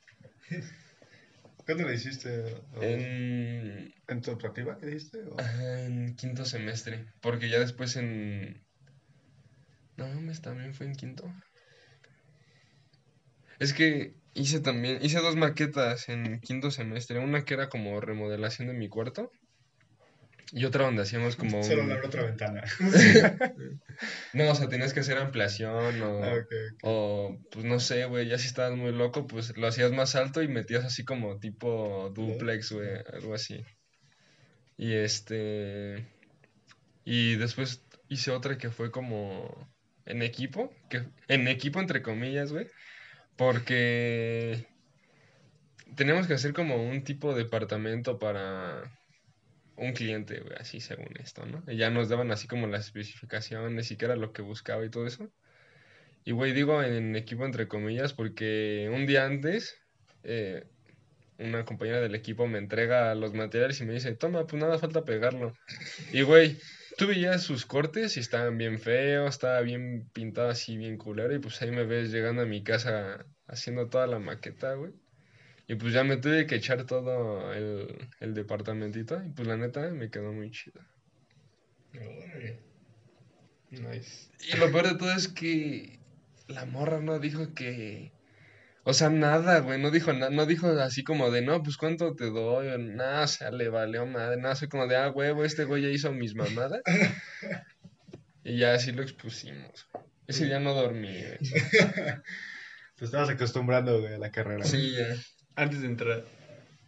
¿Cuándo 1.64 1.84
la 1.84 1.94
hiciste? 1.94 2.44
¿O 2.76 2.82
En, 2.82 3.92
¿En 4.08 4.20
tu 4.20 4.32
optativa 4.32 4.76
qué 4.78 4.86
dijiste? 4.86 5.18
¿O- 5.22 5.36
en 5.40 6.14
quinto 6.16 6.44
semestre, 6.44 7.06
porque 7.22 7.48
ya 7.48 7.58
después 7.58 7.96
en... 7.96 8.62
No, 9.96 10.06
mames, 10.08 10.42
también 10.42 10.74
fue 10.74 10.86
en 10.86 10.94
quinto. 10.94 11.24
Es 13.58 13.72
que 13.72 14.14
hice 14.34 14.60
también, 14.60 14.98
hice 15.02 15.20
dos 15.20 15.36
maquetas 15.36 16.08
en 16.08 16.40
quinto 16.40 16.70
semestre, 16.70 17.18
una 17.18 17.44
que 17.44 17.54
era 17.54 17.68
como 17.68 18.00
remodelación 18.00 18.68
de 18.68 18.74
mi 18.74 18.88
cuarto 18.88 19.30
Y 20.56 20.64
otra 20.66 20.84
donde 20.84 21.02
hacíamos 21.02 21.34
como 21.34 21.64
Solo 21.64 21.82
un... 21.82 21.92
otra 21.92 22.23
ventana. 22.23 22.62
No, 24.32 24.50
o 24.50 24.54
sea, 24.54 24.68
tenías 24.68 24.92
que 24.92 25.00
hacer 25.00 25.18
ampliación 25.18 26.00
o... 26.00 26.25
Ah. 26.25 26.46
O, 26.82 27.38
pues 27.50 27.64
no 27.64 27.80
sé, 27.80 28.04
güey, 28.06 28.28
ya 28.28 28.38
si 28.38 28.46
estabas 28.46 28.76
muy 28.76 28.92
loco, 28.92 29.26
pues 29.26 29.56
lo 29.56 29.66
hacías 29.66 29.90
más 29.90 30.14
alto 30.14 30.42
y 30.42 30.49
metías 30.49 30.84
así 30.84 31.04
como 31.04 31.38
tipo 31.38 32.11
duplex, 32.14 32.73
güey, 32.73 32.88
algo 33.12 33.34
así. 33.34 33.64
Y 34.76 34.92
este... 34.92 36.06
Y 37.04 37.34
después 37.34 37.84
hice 38.08 38.30
otra 38.30 38.56
que 38.56 38.70
fue 38.70 38.92
como 38.92 39.68
en 40.06 40.23
equipo, 40.23 40.73
que 40.88 41.04
en 41.26 41.49
equipo 41.49 41.80
entre 41.80 42.02
comillas, 42.02 42.52
güey, 42.52 42.68
porque 43.37 44.66
teníamos 45.96 46.28
que 46.28 46.34
hacer 46.34 46.52
como 46.52 46.76
un 46.76 47.02
tipo 47.02 47.34
de 47.34 47.42
departamento 47.42 48.18
para 48.18 48.82
un 49.76 49.92
cliente, 49.92 50.40
güey, 50.40 50.54
así 50.58 50.80
según 50.80 51.10
esto, 51.18 51.44
¿no? 51.46 51.62
Y 51.66 51.76
ya 51.76 51.90
nos 51.90 52.08
daban 52.08 52.30
así 52.30 52.46
como 52.46 52.66
las 52.66 52.86
especificaciones 52.86 53.90
y 53.90 53.96
qué 53.96 54.04
era 54.06 54.16
lo 54.16 54.32
que 54.32 54.42
buscaba 54.42 54.84
y 54.84 54.90
todo 54.90 55.06
eso. 55.06 55.30
Y, 56.24 56.32
güey, 56.32 56.52
digo 56.52 56.82
en 56.82 57.16
equipo 57.16 57.44
entre 57.44 57.68
comillas 57.68 58.14
porque 58.14 58.90
un 58.92 59.06
día 59.06 59.26
antes 59.26 59.76
eh, 60.22 60.64
una 61.38 61.64
compañera 61.64 62.00
del 62.00 62.14
equipo 62.14 62.46
me 62.46 62.58
entrega 62.58 63.14
los 63.14 63.34
materiales 63.34 63.80
y 63.80 63.84
me 63.84 63.94
dice, 63.94 64.14
toma, 64.14 64.46
pues 64.46 64.60
nada, 64.62 64.78
falta 64.78 65.04
pegarlo. 65.04 65.52
Y, 66.12 66.22
güey, 66.22 66.58
tú 66.96 67.06
veías 67.08 67.42
sus 67.42 67.66
cortes 67.66 68.16
y 68.16 68.20
estaban 68.20 68.56
bien 68.56 68.78
feos, 68.78 69.34
estaba 69.34 69.60
bien 69.60 70.08
pintado 70.12 70.48
así, 70.48 70.76
bien 70.76 70.96
culero. 70.96 71.34
Y 71.34 71.38
pues 71.40 71.60
ahí 71.62 71.70
me 71.70 71.84
ves 71.84 72.10
llegando 72.10 72.42
a 72.42 72.46
mi 72.46 72.62
casa 72.62 73.26
haciendo 73.46 73.88
toda 73.88 74.06
la 74.06 74.18
maqueta, 74.18 74.74
güey. 74.74 74.92
Y 75.66 75.76
pues 75.76 75.94
ya 75.94 76.04
me 76.04 76.18
tuve 76.18 76.47
que 76.47 76.56
echar 76.56 76.85
todo 76.85 77.52
el, 77.52 78.09
el 78.21 78.35
departamentito. 78.35 79.23
Y 79.25 79.30
pues 79.30 79.49
la 79.49 79.56
neta 79.56 79.88
me 79.90 80.11
quedó 80.11 80.33
muy 80.33 80.50
chido. 80.50 80.80
Órale. 81.94 82.61
Nice. 83.71 84.30
Y 84.52 84.56
lo 84.56 84.71
peor 84.71 84.88
de 84.88 84.99
todo 84.99 85.12
es 85.12 85.28
que 85.28 85.99
la 86.49 86.66
morra 86.66 87.00
no 87.00 87.18
dijo 87.18 87.54
que. 87.54 88.12
O 88.85 88.92
sea, 88.92 89.09
nada, 89.09 89.61
güey. 89.61 89.80
No 89.80 89.90
dijo 89.90 90.12
nada. 90.12 90.30
No 90.30 90.44
dijo 90.44 90.68
así 90.68 91.02
como 91.02 91.30
de, 91.30 91.40
no, 91.40 91.62
pues 91.62 91.76
cuánto 91.76 92.14
te 92.14 92.26
doy. 92.26 92.68
o 92.68 92.78
Nada, 92.78 93.25
o 93.25 93.26
sea, 93.26 93.50
le 93.50 93.68
valió 93.68 94.04
madre. 94.06 94.37
Nada, 94.37 94.56
soy 94.56 94.68
como 94.68 94.87
de, 94.87 94.97
ah, 94.97 95.11
huevo, 95.11 95.44
este 95.44 95.64
güey 95.64 95.83
ya 95.83 95.88
hizo 95.88 96.12
mis 96.12 96.35
mamadas. 96.35 96.83
y 98.44 98.59
ya 98.59 98.75
así 98.75 98.92
lo 98.92 99.02
expusimos. 99.02 99.88
Ese 100.26 100.47
día 100.47 100.61
no 100.61 100.75
dormí, 100.75 101.09
güey. 101.09 101.38
Te 102.97 103.04
estabas 103.06 103.30
acostumbrando, 103.30 104.00
güey, 104.00 104.14
a 104.14 104.18
la 104.18 104.30
carrera. 104.30 104.64
Sí, 104.64 104.92
ya. 104.92 105.16
Antes 105.56 105.80
de 105.80 105.87
entrar. 105.87 106.25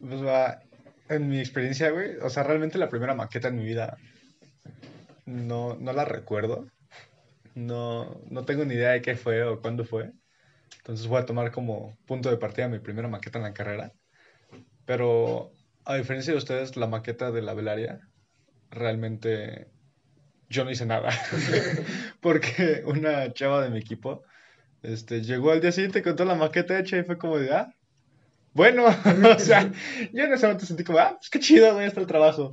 Pues 0.00 0.25
va, 0.25 0.61
en 1.08 1.28
mi 1.28 1.38
experiencia, 1.38 1.90
güey, 1.90 2.16
o 2.16 2.30
sea, 2.30 2.42
realmente 2.42 2.78
la 2.78 2.88
primera 2.88 3.14
maqueta 3.14 3.49
en 3.49 3.56
mi 3.56 3.64
vida 3.64 3.96
no, 5.25 5.76
no 5.76 5.92
la 5.92 6.04
recuerdo. 6.04 6.66
No, 7.54 8.20
no 8.28 8.44
tengo 8.44 8.64
ni 8.64 8.75
idea 8.75 8.90
de 8.90 9.02
qué 9.02 9.16
fue 9.16 9.42
o 9.42 9.61
cuándo 9.61 9.85
fue. 9.85 10.12
Entonces 10.78 11.06
voy 11.06 11.20
a 11.20 11.26
tomar 11.26 11.50
como 11.52 11.96
punto 12.06 12.30
de 12.30 12.37
partida 12.37 12.68
mi 12.68 12.78
primera 12.78 13.08
maqueta 13.08 13.38
en 13.38 13.44
la 13.44 13.54
carrera. 13.54 13.92
Pero 14.85 15.52
a 15.85 15.96
diferencia 15.96 16.32
de 16.32 16.38
ustedes, 16.38 16.76
la 16.76 16.87
maqueta 16.87 17.30
de 17.30 17.42
la 17.42 17.54
velaria, 17.54 18.00
realmente 18.70 19.68
yo 20.49 20.64
no 20.64 20.70
hice 20.70 20.87
nada. 20.87 21.11
Porque 22.20 22.82
una 22.87 23.32
chava 23.32 23.62
de 23.62 23.70
mi 23.70 23.78
equipo 23.78 24.23
este, 24.82 25.23
llegó 25.23 25.50
al 25.50 25.61
día 25.61 25.73
siguiente 25.73 26.02
con 26.02 26.16
toda 26.16 26.32
la 26.32 26.38
maqueta 26.38 26.78
hecha 26.78 26.99
y 26.99 27.04
fue 27.04 27.18
como 27.18 27.38
de, 27.38 27.52
ah, 27.52 27.75
bueno, 28.56 28.84
o 29.36 29.38
sea, 29.38 29.70
yo 30.12 30.25
en 30.25 30.32
ese 30.32 30.46
momento 30.46 30.66
sentí 30.66 30.82
como, 30.84 30.98
ah, 30.98 31.16
pues 31.18 31.30
qué 31.30 31.38
chido, 31.38 31.75
güey, 31.75 31.86
está 31.86 32.00
el 32.00 32.06
trabajo. 32.06 32.50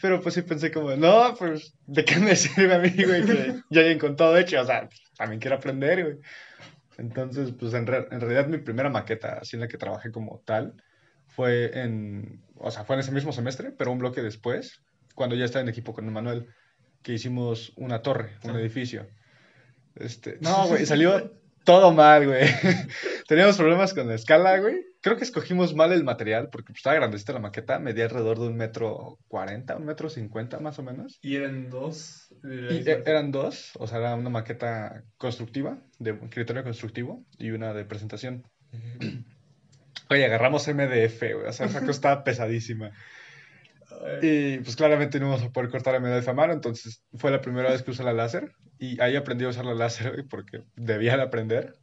Pero 0.00 0.20
pues 0.20 0.34
sí 0.34 0.42
pensé 0.42 0.70
como, 0.70 0.94
no, 0.94 1.34
pues, 1.38 1.72
¿de 1.86 2.04
qué 2.04 2.16
me 2.18 2.36
sirve 2.36 2.74
a 2.74 2.78
mí, 2.78 2.90
güey, 3.02 3.24
que 3.24 3.54
ya 3.70 3.80
lleguen 3.82 3.98
con 3.98 4.14
todo 4.14 4.36
hecho? 4.36 4.60
O 4.60 4.64
sea, 4.66 4.88
también 5.16 5.40
quiero 5.40 5.56
aprender, 5.56 6.02
güey. 6.04 6.16
Entonces, 6.98 7.52
pues 7.58 7.72
en, 7.74 7.86
re- 7.86 8.06
en 8.10 8.20
realidad 8.20 8.46
mi 8.46 8.58
primera 8.58 8.88
maqueta, 8.90 9.38
así 9.40 9.56
en 9.56 9.60
la 9.60 9.68
que 9.68 9.78
trabajé 9.78 10.10
como 10.12 10.42
tal, 10.44 10.74
fue 11.26 11.78
en, 11.80 12.42
o 12.56 12.70
sea, 12.70 12.84
fue 12.84 12.96
en 12.96 13.00
ese 13.00 13.12
mismo 13.12 13.32
semestre, 13.32 13.70
pero 13.72 13.90
un 13.92 13.98
bloque 13.98 14.22
después, 14.22 14.82
cuando 15.14 15.34
ya 15.36 15.44
estaba 15.46 15.62
en 15.62 15.68
equipo 15.68 15.92
con 15.94 16.10
Manuel, 16.12 16.46
que 17.02 17.12
hicimos 17.14 17.72
una 17.76 18.00
torre, 18.02 18.36
un 18.44 18.50
Ah. 18.56 18.60
edificio. 18.60 19.06
Este, 19.94 20.38
no, 20.40 20.66
güey, 20.68 20.84
salió 20.86 21.32
todo 21.66 21.92
mal, 21.92 22.26
güey. 22.26 22.46
Teníamos 23.28 23.58
problemas 23.58 23.92
con 23.92 24.08
la 24.08 24.14
escala, 24.14 24.58
güey. 24.58 24.76
Creo 25.02 25.18
que 25.18 25.24
escogimos 25.24 25.74
mal 25.74 25.92
el 25.92 26.02
material 26.02 26.48
porque 26.50 26.68
pues, 26.72 26.78
estaba 26.78 26.96
grandecita 26.96 27.32
la 27.34 27.38
maqueta, 27.40 27.78
medía 27.78 28.04
alrededor 28.04 28.38
de 28.38 28.46
un 28.48 28.56
metro 28.56 29.18
cuarenta, 29.28 29.76
un 29.76 29.84
metro 29.84 30.08
cincuenta 30.08 30.58
más 30.60 30.78
o 30.78 30.82
menos. 30.82 31.18
Y 31.20 31.36
eran 31.36 31.68
dos. 31.68 32.28
de 32.42 32.56
la 32.62 32.72
Y 32.72 32.76
misma- 32.78 32.92
e- 32.92 33.02
eran 33.04 33.30
dos, 33.32 33.72
o 33.78 33.86
sea, 33.86 33.98
era 33.98 34.14
una 34.14 34.30
maqueta 34.30 35.04
constructiva, 35.18 35.78
de 35.98 36.18
criterio 36.30 36.64
constructivo, 36.64 37.22
y 37.38 37.50
una 37.50 37.74
de 37.74 37.84
presentación. 37.84 38.44
Oye, 40.08 40.24
agarramos 40.26 40.66
MDF, 40.66 41.18
güey, 41.34 41.46
o 41.48 41.52
sea, 41.52 41.66
esa 41.66 41.80
cosa 41.80 41.90
estaba 41.92 42.24
pesadísima. 42.24 42.92
Y 44.22 44.58
pues 44.58 44.76
claramente 44.76 45.20
no 45.20 45.26
íbamos 45.26 45.44
a 45.44 45.50
poder 45.50 45.70
cortar 45.70 45.94
MDF 45.96 46.30
a 46.30 46.34
mano, 46.34 46.52
entonces 46.52 47.02
fue 47.14 47.30
la 47.30 47.40
primera 47.40 47.70
vez 47.70 47.82
que 47.82 47.90
usé 47.90 48.02
la 48.02 48.12
láser, 48.12 48.52
y 48.78 49.00
ahí 49.00 49.16
aprendí 49.16 49.44
a 49.44 49.48
usar 49.48 49.64
la 49.64 49.74
láser, 49.74 50.24
porque 50.28 50.62
debía 50.74 51.16
de 51.16 51.22
aprender. 51.22 51.74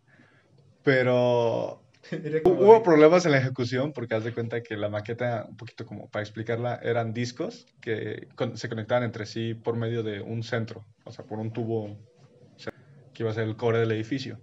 Pero 0.84 1.82
Hubo 2.44 2.74
de- 2.74 2.82
problemas 2.82 3.26
en 3.26 3.32
la 3.32 3.38
ejecución 3.38 3.94
porque 3.94 4.16
haz 4.16 4.24
de 4.24 4.34
cuenta 4.34 4.62
que 4.62 4.76
la 4.76 4.90
maqueta, 4.90 5.46
un 5.48 5.56
poquito 5.56 5.86
como 5.86 6.10
para 6.10 6.24
explicarla, 6.24 6.80
eran 6.84 7.14
discos 7.14 7.66
que 7.82 8.28
con- 8.36 8.58
se 8.58 8.68
conectaban 8.70 9.04
entre 9.04 9.26
sí 9.26 9.54
por 9.54 9.76
medio 9.78 10.04
de 10.04 10.22
un 10.22 10.44
centro, 10.44 10.84
o 11.06 11.12
sea, 11.12 11.26
por 11.26 11.40
un 11.40 11.52
tubo 11.54 11.96
que 13.14 13.24
iba 13.24 13.32
a 13.32 13.34
ser 13.34 13.44
el 13.44 13.56
core 13.56 13.80
del 13.80 13.92
edificio. 13.92 14.40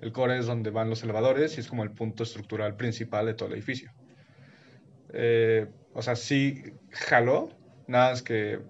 El 0.00 0.12
core 0.12 0.38
es 0.38 0.46
donde 0.46 0.70
van 0.70 0.90
los 0.90 1.02
elevadores 1.02 1.56
y 1.56 1.60
es 1.60 1.68
como 1.68 1.84
el 1.84 1.90
punto 1.90 2.22
estructural 2.22 2.76
principal 2.76 3.26
de 3.26 3.34
todo 3.34 3.48
el 3.48 3.54
edificio. 3.54 3.90
Eh, 5.12 5.66
o 5.96 6.02
sea, 6.02 6.14
sí 6.14 6.62
jaló, 6.90 7.48
nada 7.88 8.10
más 8.10 8.22
que 8.22 8.60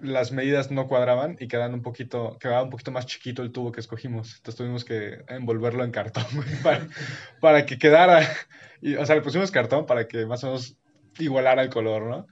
las 0.00 0.32
medidas 0.32 0.70
no 0.70 0.86
cuadraban 0.86 1.36
y 1.40 1.48
quedaban 1.48 1.74
un 1.74 1.82
poquito, 1.82 2.36
quedaba 2.38 2.62
un 2.62 2.70
poquito 2.70 2.92
más 2.92 3.06
chiquito 3.06 3.42
el 3.42 3.52
tubo 3.52 3.72
que 3.72 3.80
escogimos. 3.80 4.36
Entonces 4.36 4.56
tuvimos 4.56 4.84
que 4.84 5.24
envolverlo 5.28 5.82
en 5.82 5.90
cartón 5.90 6.24
para, 6.62 6.86
para 7.40 7.66
que 7.66 7.78
quedara. 7.78 8.20
Y, 8.80 8.96
o 8.96 9.06
sea, 9.06 9.16
le 9.16 9.22
pusimos 9.22 9.50
cartón 9.50 9.86
para 9.86 10.06
que 10.06 10.26
más 10.26 10.44
o 10.44 10.48
menos 10.48 10.76
igualara 11.18 11.62
el 11.62 11.70
color, 11.70 12.02
¿no? 12.02 12.26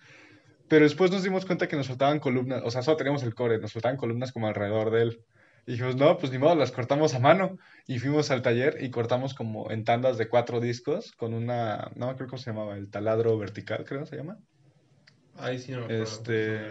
Pero 0.68 0.84
después 0.84 1.10
nos 1.10 1.22
dimos 1.22 1.46
cuenta 1.46 1.66
que 1.66 1.76
nos 1.76 1.88
faltaban 1.88 2.18
columnas, 2.18 2.62
o 2.64 2.70
sea, 2.70 2.82
solo 2.82 2.96
teníamos 2.96 3.22
el 3.22 3.34
core, 3.34 3.58
nos 3.58 3.72
faltaban 3.72 3.96
columnas 3.96 4.32
como 4.32 4.48
alrededor 4.48 4.90
de 4.90 5.02
él. 5.02 5.24
Y 5.66 5.72
dijimos, 5.72 5.96
no, 5.96 6.16
pues 6.16 6.30
ni 6.30 6.38
modo, 6.38 6.54
las 6.54 6.70
cortamos 6.70 7.14
a 7.14 7.18
mano. 7.18 7.58
Y 7.88 7.98
fuimos 7.98 8.30
al 8.30 8.42
taller 8.42 8.78
y 8.80 8.90
cortamos 8.90 9.34
como 9.34 9.70
en 9.70 9.84
tandas 9.84 10.16
de 10.16 10.28
cuatro 10.28 10.60
discos 10.60 11.12
con 11.12 11.34
una, 11.34 11.90
no 11.96 12.06
me 12.06 12.12
acuerdo 12.12 12.30
cómo 12.30 12.42
se 12.42 12.50
llamaba, 12.50 12.76
el 12.76 12.88
taladro 12.88 13.36
vertical, 13.36 13.84
creo 13.84 14.06
se 14.06 14.16
llama. 14.16 14.38
Ay, 15.38 15.58
sí, 15.58 15.72
no 15.72 15.78
me 15.78 15.84
acuerdo. 15.84 16.04
Este, 16.04 16.68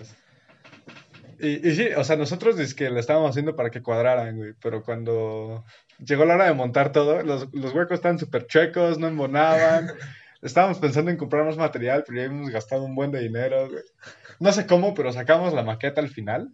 Y, 1.40 1.68
y 1.68 1.76
sí, 1.76 1.88
o 1.96 2.04
sea, 2.06 2.16
nosotros 2.16 2.58
es 2.60 2.74
que 2.74 2.90
lo 2.90 3.00
estábamos 3.00 3.32
haciendo 3.32 3.56
para 3.56 3.70
que 3.70 3.84
cuadraran, 3.84 4.38
güey, 4.38 4.54
pero 4.62 4.82
cuando 4.82 5.66
llegó 6.00 6.24
la 6.24 6.36
hora 6.36 6.46
de 6.46 6.54
montar 6.54 6.94
todo, 6.94 7.22
los, 7.22 7.54
los 7.54 7.74
huecos 7.74 7.96
estaban 7.96 8.20
súper 8.20 8.48
chuecos, 8.48 8.98
no 8.98 9.08
embonaban. 9.08 9.88
Estábamos 10.42 10.78
pensando 10.78 11.10
en 11.10 11.18
comprar 11.18 11.44
más 11.44 11.58
material, 11.58 12.04
pero 12.06 12.20
ya 12.20 12.26
habíamos 12.26 12.52
gastado 12.52 12.84
un 12.84 12.94
buen 12.94 13.12
de 13.12 13.20
dinero, 13.20 13.68
güey. 13.68 13.84
No 14.40 14.52
sé 14.52 14.68
cómo, 14.68 14.94
pero 14.94 15.12
sacamos 15.12 15.54
la 15.54 15.64
maqueta 15.64 16.02
al 16.02 16.10
final. 16.10 16.54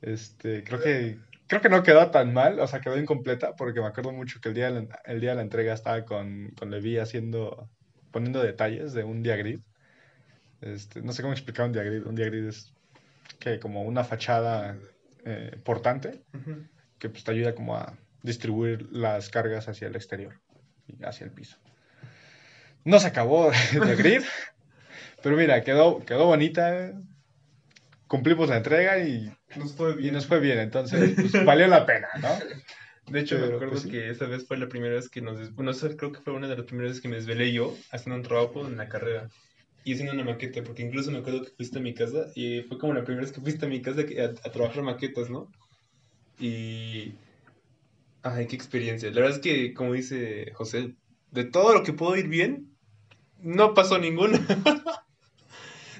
Este, 0.00 0.64
creo 0.64 0.80
que, 0.80 1.18
creo 1.46 1.60
que 1.60 1.68
no 1.68 1.82
quedó 1.82 2.10
tan 2.10 2.32
mal, 2.32 2.58
o 2.60 2.66
sea, 2.66 2.80
quedó 2.80 2.98
incompleta, 2.98 3.54
porque 3.56 3.80
me 3.80 3.86
acuerdo 3.86 4.12
mucho 4.12 4.40
que 4.40 4.48
el 4.48 4.54
día 4.54 4.70
de 4.70 4.82
la, 4.82 5.00
el 5.04 5.20
día 5.20 5.30
de 5.30 5.36
la 5.36 5.42
entrega 5.42 5.74
estaba 5.74 6.04
con, 6.04 6.50
con 6.58 6.70
Levi 6.70 6.98
haciendo, 6.98 7.68
poniendo 8.10 8.42
detalles 8.42 8.92
de 8.92 9.04
un 9.04 9.22
diagrid. 9.22 9.60
Este, 10.60 11.02
no 11.02 11.12
sé 11.12 11.22
cómo 11.22 11.34
explicar 11.34 11.66
un 11.66 11.72
diagrid. 11.72 12.06
Un 12.06 12.14
diagrid 12.14 12.46
es 12.46 12.72
que 13.38 13.60
como 13.60 13.82
una 13.82 14.04
fachada 14.04 14.76
eh, 15.24 15.56
portante 15.64 16.22
Ujú. 16.32 16.66
que 16.98 17.08
pues, 17.08 17.24
te 17.24 17.30
ayuda 17.30 17.54
como 17.54 17.76
a 17.76 17.96
distribuir 18.22 18.88
las 18.90 19.28
cargas 19.28 19.68
hacia 19.68 19.88
el 19.88 19.96
exterior 19.96 20.40
y 20.86 21.04
hacia 21.04 21.24
el 21.24 21.32
piso. 21.32 21.58
No 22.84 22.98
se 22.98 23.08
acabó 23.08 23.50
el 23.72 23.96
grid, 23.96 24.22
pero 25.22 25.36
mira, 25.36 25.62
quedó, 25.62 26.04
quedó 26.04 26.26
bonita. 26.26 26.92
Cumplimos 28.06 28.48
la 28.48 28.58
entrega 28.58 28.98
y, 28.98 29.36
Nos 29.54 29.74
fue 29.74 29.94
y 30.00 30.10
bien. 30.10 30.14
nos 30.14 30.26
fue 30.26 30.40
bien, 30.40 30.58
entonces 30.58 31.14
pues, 31.18 31.32
valió 31.44 31.66
la 31.68 31.86
pena, 31.86 32.08
¿no? 32.20 32.28
De 33.06 33.20
hecho, 33.20 33.38
me 33.38 33.46
Pero, 33.46 33.56
acuerdo 33.56 33.70
pues, 33.70 33.84
sí. 33.84 33.90
que 33.90 34.10
esa 34.10 34.26
vez 34.26 34.46
fue 34.46 34.56
la 34.58 34.68
primera 34.68 34.94
vez 34.94 35.08
que 35.08 35.22
nos... 35.22 35.54
Bueno, 35.54 35.72
creo 35.96 36.12
que 36.12 36.20
fue 36.20 36.32
una 36.34 36.48
de 36.48 36.56
las 36.56 36.66
primeras 36.66 36.90
veces 36.90 37.02
que 37.02 37.08
me 37.08 37.16
desvelé 37.16 37.52
yo 37.52 37.76
haciendo 37.90 38.16
un 38.16 38.22
trabajo 38.22 38.66
en 38.66 38.76
la 38.76 38.88
carrera. 38.88 39.28
Y 39.84 39.92
haciendo 39.92 40.12
una 40.14 40.24
maqueta, 40.24 40.62
porque 40.64 40.82
incluso 40.82 41.12
me 41.12 41.18
acuerdo 41.18 41.42
que 41.44 41.50
fuiste 41.50 41.78
a 41.78 41.82
mi 41.82 41.94
casa 41.94 42.26
y 42.34 42.62
fue 42.62 42.78
como 42.78 42.94
la 42.94 43.04
primera 43.04 43.24
vez 43.24 43.32
que 43.32 43.40
fuiste 43.40 43.66
a 43.66 43.68
mi 43.68 43.80
casa 43.82 44.00
a, 44.00 44.48
a 44.48 44.52
trabajar 44.52 44.82
maquetas, 44.82 45.30
¿no? 45.30 45.48
Y... 46.38 47.14
Ay, 48.22 48.46
qué 48.48 48.56
experiencia. 48.56 49.08
La 49.10 49.20
verdad 49.20 49.36
es 49.36 49.42
que, 49.42 49.72
como 49.72 49.92
dice 49.92 50.50
José, 50.54 50.96
de 51.30 51.44
todo 51.44 51.72
lo 51.72 51.84
que 51.84 51.92
pudo 51.92 52.16
ir 52.16 52.28
bien, 52.28 52.76
no 53.38 53.74
pasó 53.74 53.98
ninguna. 53.98 54.40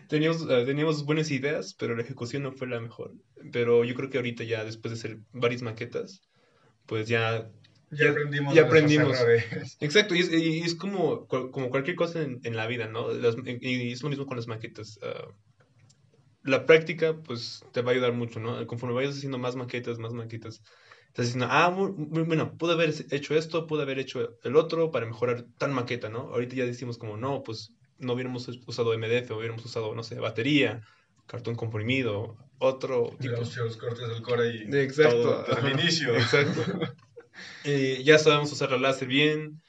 teníamos, 0.08 0.42
eh, 0.48 0.64
teníamos 0.66 1.04
buenas 1.04 1.30
ideas, 1.30 1.74
pero 1.78 1.94
la 1.96 2.02
ejecución 2.02 2.42
no 2.42 2.52
fue 2.52 2.66
la 2.68 2.80
mejor. 2.80 3.12
Pero 3.52 3.84
yo 3.84 3.94
creo 3.94 4.10
que 4.10 4.18
ahorita 4.18 4.44
ya, 4.44 4.64
después 4.64 4.92
de 4.92 4.98
hacer 4.98 5.18
varias 5.32 5.62
maquetas, 5.62 6.22
pues 6.86 7.08
ya... 7.08 7.50
Ya 7.90 8.10
aprendimos. 8.10 8.54
Ya 8.54 8.62
de 8.62 8.68
nuestros 8.68 8.88
aprendimos. 8.88 9.76
Exacto, 9.80 10.14
y 10.14 10.20
es, 10.20 10.32
y 10.32 10.60
es 10.60 10.74
como, 10.74 11.26
como 11.26 11.70
cualquier 11.70 11.96
cosa 11.96 12.22
en, 12.22 12.40
en 12.44 12.56
la 12.56 12.66
vida, 12.66 12.88
¿no? 12.88 13.12
Las- 13.12 13.36
y 13.46 13.92
es 13.92 14.02
lo 14.02 14.08
mismo 14.10 14.26
con 14.26 14.36
las 14.36 14.48
maquetas. 14.48 14.98
ah, 15.02 15.28
la 16.42 16.64
práctica, 16.66 17.20
pues, 17.22 17.64
te 17.72 17.82
va 17.82 17.90
a 17.90 17.94
ayudar 17.94 18.12
mucho, 18.12 18.38
¿no? 18.40 18.66
Conforme 18.66 18.94
vayas 18.94 19.16
haciendo 19.16 19.38
más 19.38 19.56
maquetas, 19.56 19.98
más 19.98 20.12
maquetas, 20.12 20.62
estás 21.08 21.26
diciendo, 21.26 21.48
ah, 21.50 21.70
muy, 21.70 21.92
muy 21.92 22.22
bueno, 22.22 22.56
pude 22.56 22.72
haber 22.74 22.94
hecho 23.10 23.34
esto, 23.36 23.66
pude 23.66 23.82
haber 23.82 23.98
hecho 23.98 24.38
el 24.44 24.56
otro 24.56 24.90
para 24.90 25.06
mejorar 25.06 25.44
tan 25.58 25.72
maqueta, 25.72 26.08
¿no? 26.08 26.20
Ahorita 26.32 26.54
ya 26.56 26.64
decimos 26.66 26.98
como, 26.98 27.16
no, 27.16 27.42
pues, 27.42 27.72
no 27.98 28.12
hubiéramos 28.12 28.48
usado 28.66 28.94
MDF, 28.94 29.30
hubiéramos 29.32 29.64
usado, 29.64 29.94
no 29.94 30.02
sé, 30.02 30.16
batería, 30.16 30.82
cartón 31.26 31.54
comprimido, 31.54 32.36
otro 32.58 33.10
tipo. 33.20 33.36
Los 33.36 33.76
cortes 33.76 34.08
del 34.08 34.22
core 34.22 34.54
y 34.54 34.76
Exacto. 34.76 35.22
todo 35.22 35.44
desde 35.48 35.68
el 35.68 35.80
inicio. 35.80 36.14
Exacto. 36.14 36.62
Eh, 37.64 38.00
ya 38.02 38.18
sabemos 38.18 38.50
usar 38.50 38.70
la 38.70 38.78
láser 38.78 39.08
bien 39.08 39.60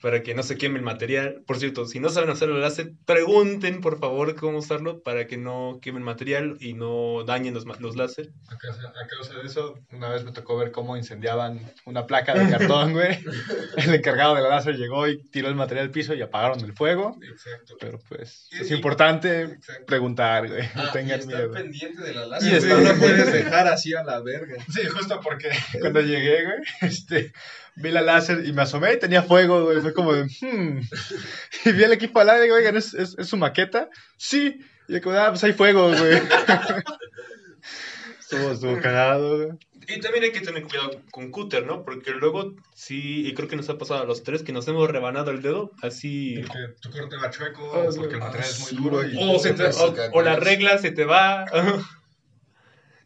para 0.00 0.22
que 0.22 0.34
no 0.34 0.42
se 0.42 0.56
queme 0.56 0.78
el 0.78 0.84
material. 0.84 1.42
Por 1.46 1.58
cierto, 1.58 1.84
si 1.86 2.00
no 2.00 2.08
saben 2.08 2.30
usar 2.30 2.48
la 2.48 2.58
láser, 2.58 2.92
pregunten 3.04 3.80
por 3.80 3.98
favor 3.98 4.34
cómo 4.34 4.58
usarlo 4.58 5.02
para 5.02 5.26
que 5.26 5.36
no 5.36 5.78
queme 5.82 5.98
el 5.98 6.04
material 6.04 6.56
y 6.60 6.72
no 6.74 7.24
dañen 7.24 7.52
los, 7.54 7.66
los 7.80 7.96
láser. 7.96 8.30
A 8.48 8.56
causa, 8.56 8.88
a 8.88 9.06
causa 9.08 9.34
de 9.34 9.46
eso, 9.46 9.78
una 9.92 10.08
vez 10.08 10.24
me 10.24 10.32
tocó 10.32 10.56
ver 10.56 10.70
cómo 10.72 10.96
incendiaban 10.96 11.60
una 11.84 12.06
placa 12.06 12.34
de 12.34 12.48
cartón, 12.50 12.92
güey. 12.92 13.18
El 13.76 13.94
encargado 13.94 14.34
de 14.34 14.42
la 14.42 14.48
láser 14.48 14.76
llegó 14.76 15.06
y 15.06 15.22
tiró 15.30 15.48
el 15.48 15.54
material 15.54 15.86
al 15.86 15.90
piso 15.92 16.14
y 16.14 16.22
apagaron 16.22 16.60
el 16.60 16.72
fuego. 16.72 17.16
Exacto. 17.22 17.74
Pero 17.78 17.98
pues 18.08 18.48
Y- 18.52 18.62
es 18.62 18.70
y- 18.70 18.74
importante 18.74 19.42
Exacto. 19.42 19.84
preguntar, 19.86 20.48
güey. 20.48 20.62
No 20.74 20.82
Ah, 20.82 20.86
y 20.88 20.92
tengan 20.92 21.20
estar 21.20 21.36
miedo. 21.36 21.52
pendiente 21.52 22.02
de 22.02 22.14
la 22.14 22.26
Y 22.26 22.30
láser. 22.30 22.54
estar- 22.54 22.80
güey, 22.80 22.92
No 22.94 22.98
puedes 23.00 23.32
dejar 23.32 23.66
así 23.68 23.94
a 23.94 24.02
la 24.02 24.20
verga. 24.20 24.56
Sí, 24.72 24.80
justo 24.86 25.20
porque 25.22 25.50
cuando 25.80 26.00
llegué, 26.00 26.44
güey, 26.44 26.58
este, 26.80 27.32
vi 27.80 27.90
la 27.90 28.02
láser 28.02 28.44
y 28.46 28.52
me 28.52 28.62
asomé 28.62 28.94
y 28.94 28.98
tenía 28.98 29.22
fuego, 29.22 29.64
güey. 29.64 29.80
Fue 29.80 29.92
como 29.94 30.12
de, 30.12 30.24
hmm. 30.24 30.80
Y 31.64 31.72
vi 31.72 31.82
el 31.84 31.92
equipo 31.92 32.20
al 32.20 32.30
aire, 32.30 32.48
güey, 32.48 32.60
oigan, 32.60 32.76
¿es, 32.76 32.94
es, 32.94 33.16
es 33.18 33.28
su 33.28 33.36
maqueta? 33.36 33.88
Sí. 34.16 34.60
Y 34.88 34.94
yo 34.94 35.02
como, 35.02 35.16
ah, 35.16 35.28
pues 35.30 35.42
hay 35.44 35.52
fuego, 35.52 35.88
güey. 35.88 36.20
estuvo, 38.20 38.50
estuvo 38.52 38.80
cagado, 38.80 39.36
güey. 39.36 39.48
Y 39.88 39.98
también 39.98 40.22
hay 40.24 40.30
que 40.30 40.40
tener 40.40 40.62
cuidado 40.64 40.90
con 41.10 41.30
cúter, 41.32 41.66
¿no? 41.66 41.82
Porque 41.84 42.12
luego 42.12 42.54
sí, 42.74 43.26
y 43.26 43.34
creo 43.34 43.48
que 43.48 43.56
nos 43.56 43.68
ha 43.70 43.78
pasado 43.78 44.02
a 44.02 44.04
los 44.04 44.22
tres 44.22 44.44
que 44.44 44.52
nos 44.52 44.68
hemos 44.68 44.88
rebanado 44.88 45.32
el 45.32 45.42
dedo 45.42 45.72
así. 45.82 46.36
Porque 46.46 46.74
tu 46.80 46.90
corte 46.90 47.16
va 47.16 47.30
chueco, 47.30 47.72
Ah, 47.74 47.88
porque 47.96 48.14
el 48.14 48.22
Ah, 48.22 48.26
material 48.26 48.48
es 48.50 48.72
muy 48.72 48.82
duro. 48.82 48.96
güey. 48.98 49.14
Y... 49.18 49.34
O, 49.34 49.38
se 49.40 49.52
te- 49.54 49.64
o- 49.64 49.94
o 50.12 50.22
la 50.22 50.36
regla 50.36 50.78
se 50.78 50.92
te 50.92 51.04
va. 51.04 51.44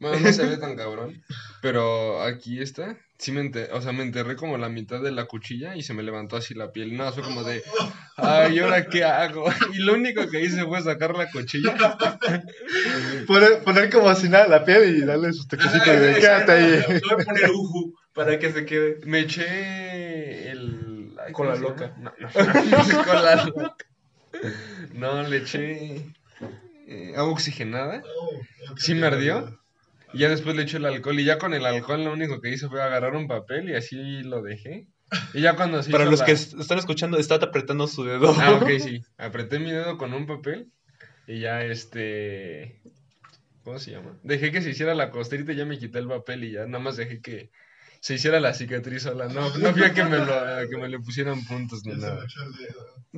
Bueno, 0.05 0.21
no 0.21 0.33
se 0.35 0.45
ve 0.45 0.59
tan 0.59 0.77
cabrón. 0.77 1.23
Pero 1.63 2.23
aquí 2.23 2.61
está. 2.61 2.99
Sí 3.17 3.33
me 3.33 3.41
enterré, 3.41 3.73
o 3.73 3.81
sea, 3.81 3.93
me 3.93 4.03
enterré 4.03 4.37
como 4.37 4.59
la 4.59 4.69
mitad 4.69 5.01
de 5.01 5.13
la 5.13 5.25
cuchilla 5.25 5.77
y 5.77 5.83
se 5.83 5.95
me 5.95 6.03
levantó 6.03 6.37
así 6.37 6.53
la 6.53 6.73
piel. 6.73 6.95
No, 6.95 7.11
fue 7.11 7.23
como 7.23 7.43
de, 7.43 7.63
ay, 8.17 8.57
¿y 8.57 8.59
ahora 8.59 8.87
qué 8.87 9.05
hago? 9.05 9.47
Y 9.73 9.79
lo 9.79 9.95
único 9.95 10.29
que 10.29 10.41
hice 10.43 10.65
fue 10.67 10.83
sacar 10.83 11.17
la 11.17 11.31
cuchilla. 11.31 11.75
Poner, 13.27 13.63
poner 13.63 13.91
como 13.91 14.15
si 14.15 14.29
nada 14.29 14.47
la 14.47 14.65
piel 14.65 14.97
y 14.97 15.05
darle 15.07 15.33
sus 15.33 15.49
toquecitos 15.49 15.87
de 15.87 16.17
quédate 16.21 16.53
ahí. 16.53 17.01
Voy 17.01 17.23
a 17.23 17.25
poner 17.25 17.51
uju 17.51 17.95
para 18.13 18.39
que 18.39 18.53
se 18.53 18.67
quede. 18.67 18.99
Me 19.07 19.21
eché 19.21 20.51
el... 20.51 21.15
ay, 21.25 21.33
Con 21.33 21.47
¿cómo 21.47 21.51
la 21.51 21.57
loca. 21.57 21.95
No, 21.99 22.13
no. 22.19 22.29
Con 23.05 23.25
la 23.25 23.45
loca. 23.47 23.77
No, 24.93 25.23
le 25.23 25.39
eché 25.39 26.13
eh, 26.87 27.15
agua 27.17 27.33
oxigenada. 27.33 28.03
Sí 28.77 28.95
me 28.95 29.07
ardió. 29.07 29.59
Y 30.15 30.19
ya 30.21 30.29
después 30.29 30.57
le 30.57 30.63
eché 30.63 30.77
el 30.79 30.87
alcohol. 30.87 31.19
Y 31.19 31.25
ya 31.25 31.39
con 31.39 31.53
el 31.55 31.67
alcohol 31.67 32.05
lo 32.05 32.13
único 32.13 32.41
que 32.41 32.51
hice 32.51 32.69
fue 32.69 32.83
agarrar 32.83 33.15
un 33.17 33.27
papel 33.29 33.69
y 33.71 33.75
así 33.75 34.23
lo 34.23 34.43
dejé. 34.43 34.89
Y 35.35 35.43
ya 35.43 35.55
cuando 35.57 35.83
se 35.83 35.91
Para 35.91 36.07
los 36.07 36.21
la- 36.21 36.27
que 36.27 36.33
est- 36.33 36.55
están 36.59 36.79
escuchando, 36.79 37.19
está 37.19 37.35
apretando 37.37 37.87
su 37.87 38.05
dedo. 38.05 38.35
Ah, 38.39 38.53
ok, 38.61 38.69
sí. 38.81 39.01
Apreté 39.19 39.59
mi 39.59 39.71
dedo 39.71 39.99
con 39.99 40.15
un 40.15 40.27
papel 40.27 40.71
y 41.27 41.41
ya 41.41 41.65
este... 41.65 42.81
¿Cómo 43.63 43.79
se 43.79 43.93
llama? 43.93 44.19
Dejé 44.23 44.53
que 44.53 44.61
se 44.61 44.71
hiciera 44.71 44.95
la 44.95 45.11
costerita 45.11 45.53
y 45.53 45.57
ya 45.57 45.65
me 45.65 45.79
quité 45.79 45.99
el 45.99 46.09
papel 46.09 46.45
y 46.45 46.53
ya 46.53 46.67
nada 46.67 46.83
más 46.85 46.97
dejé 46.97 47.21
que 47.23 47.51
se 48.01 48.15
hiciera 48.15 48.39
la 48.39 48.53
cicatriz 48.53 49.05
sola. 49.05 49.29
No, 49.29 49.57
no 49.57 49.73
fui 49.73 49.83
a 49.85 49.95
que 49.95 50.05
me, 50.05 50.19
lo, 50.19 50.35
a 50.35 50.69
que 50.69 50.77
me 50.77 50.89
le 50.91 50.99
pusieran 50.99 51.43
puntos 51.47 51.83
ni 51.87 51.95
nada. 51.95 52.27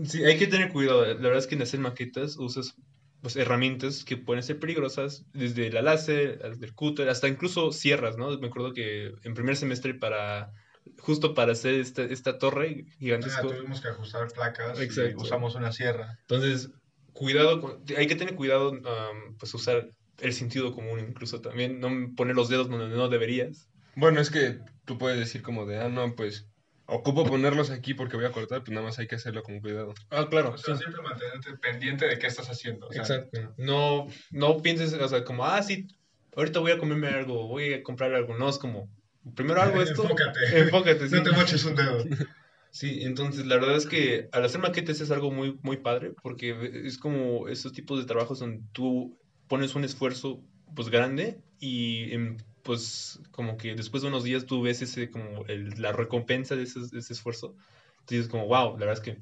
Sí, 0.04 0.24
hay 0.24 0.38
que 0.38 0.46
tener 0.46 0.70
cuidado. 0.70 1.04
La 1.04 1.14
verdad 1.14 1.38
es 1.38 1.48
que 1.48 1.56
en 1.56 1.62
hacer 1.62 1.80
maquetas 1.80 2.36
usas 2.36 2.76
pues, 3.20 3.36
herramientas 3.36 4.04
que 4.04 4.16
pueden 4.16 4.42
ser 4.42 4.58
peligrosas, 4.58 5.24
desde 5.32 5.70
la 5.70 5.82
láser, 5.82 6.38
desde 6.38 6.66
el 6.66 6.74
cúter, 6.74 7.08
hasta 7.08 7.28
incluso 7.28 7.72
sierras, 7.72 8.16
¿no? 8.16 8.36
Me 8.38 8.48
acuerdo 8.48 8.72
que 8.72 9.12
en 9.22 9.34
primer 9.34 9.56
semestre 9.56 9.94
para 9.94 10.52
justo 10.98 11.34
para 11.34 11.52
hacer 11.52 11.74
esta, 11.74 12.02
esta 12.02 12.38
torre 12.38 12.84
Ah, 12.88 12.92
gigantesca. 12.98 13.42
tuvimos 13.42 13.80
que 13.80 13.88
ajustar 13.88 14.28
placas 14.32 14.78
y 14.78 14.82
Exacto. 14.84 15.22
usamos 15.22 15.54
una 15.56 15.72
sierra. 15.72 16.16
Entonces, 16.20 16.70
cuidado, 17.12 17.60
con- 17.60 17.82
hay 17.96 18.06
que 18.06 18.14
tener 18.16 18.34
cuidado, 18.36 18.70
um, 18.70 19.36
pues 19.38 19.52
usar 19.54 19.88
el 20.20 20.32
sentido 20.32 20.72
común 20.72 21.00
incluso 21.00 21.40
también, 21.40 21.80
no 21.80 21.90
poner 22.14 22.36
los 22.36 22.48
dedos 22.48 22.68
donde 22.68 22.88
no 22.88 23.08
deberías. 23.08 23.68
Bueno, 23.96 24.20
es 24.20 24.30
que 24.30 24.60
tú 24.84 24.98
puedes 24.98 25.18
decir 25.18 25.42
como 25.42 25.66
de, 25.66 25.78
ah, 25.78 25.88
no, 25.88 26.14
pues 26.14 26.46
ocupo 26.86 27.24
ponerlos 27.24 27.70
aquí 27.70 27.94
porque 27.94 28.16
voy 28.16 28.26
a 28.26 28.32
cortar, 28.32 28.62
pues 28.62 28.72
nada 28.72 28.86
más 28.86 28.98
hay 28.98 29.06
que 29.06 29.16
hacerlo 29.16 29.42
con 29.42 29.60
cuidado. 29.60 29.94
Ah, 30.10 30.26
claro. 30.30 30.52
O 30.52 30.58
sea, 30.58 30.76
siempre 30.76 31.02
mantenerte 31.02 31.56
pendiente 31.58 32.06
de 32.06 32.18
qué 32.18 32.26
estás 32.26 32.48
haciendo. 32.48 32.86
o 32.86 32.92
sea, 32.92 33.02
Exacto. 33.02 33.54
No, 33.56 34.06
no 34.30 34.62
pienses, 34.62 34.92
o 34.94 35.08
sea, 35.08 35.24
como, 35.24 35.44
ah, 35.44 35.62
sí, 35.62 35.88
ahorita 36.36 36.60
voy 36.60 36.72
a 36.72 36.78
comerme 36.78 37.08
algo, 37.08 37.48
voy 37.48 37.74
a 37.74 37.82
comprar 37.82 38.14
algo. 38.14 38.36
No, 38.36 38.48
es 38.48 38.58
como, 38.58 38.88
primero 39.34 39.60
hago 39.60 39.82
esto. 39.82 40.02
Enfócate. 40.02 40.40
Enfócate, 40.60 41.08
sí. 41.08 41.14
No 41.14 41.22
te 41.22 41.32
moches 41.32 41.64
un 41.64 41.74
dedo. 41.74 42.04
Sí, 42.72 43.04
entonces 43.04 43.46
la 43.46 43.54
verdad 43.54 43.74
es 43.74 43.86
que 43.86 44.28
al 44.32 44.44
hacer 44.44 44.60
maquetes 44.60 45.00
es 45.00 45.10
algo 45.10 45.30
muy, 45.30 45.58
muy 45.62 45.78
padre 45.78 46.12
porque 46.22 46.82
es 46.84 46.98
como 46.98 47.48
esos 47.48 47.72
tipos 47.72 47.98
de 47.98 48.04
trabajos 48.04 48.40
donde 48.40 48.60
tú 48.72 49.16
pones 49.48 49.74
un 49.74 49.84
esfuerzo 49.84 50.42
pues 50.74 50.90
grande 50.90 51.40
y 51.58 52.12
em, 52.12 52.36
pues 52.66 53.20
como 53.30 53.56
que 53.56 53.74
después 53.74 54.02
de 54.02 54.08
unos 54.10 54.24
días 54.24 54.44
tú 54.44 54.60
ves 54.62 54.82
ese 54.82 55.10
como 55.10 55.46
el- 55.46 55.80
la 55.80 55.92
recompensa 55.92 56.56
de 56.56 56.64
ese, 56.64 56.80
de 56.80 56.98
ese 56.98 57.12
esfuerzo. 57.12 57.54
Entonces 58.00 58.28
como, 58.28 58.46
wow, 58.46 58.72
la 58.78 58.86
verdad 58.86 58.94
es 58.94 59.00
que 59.00 59.20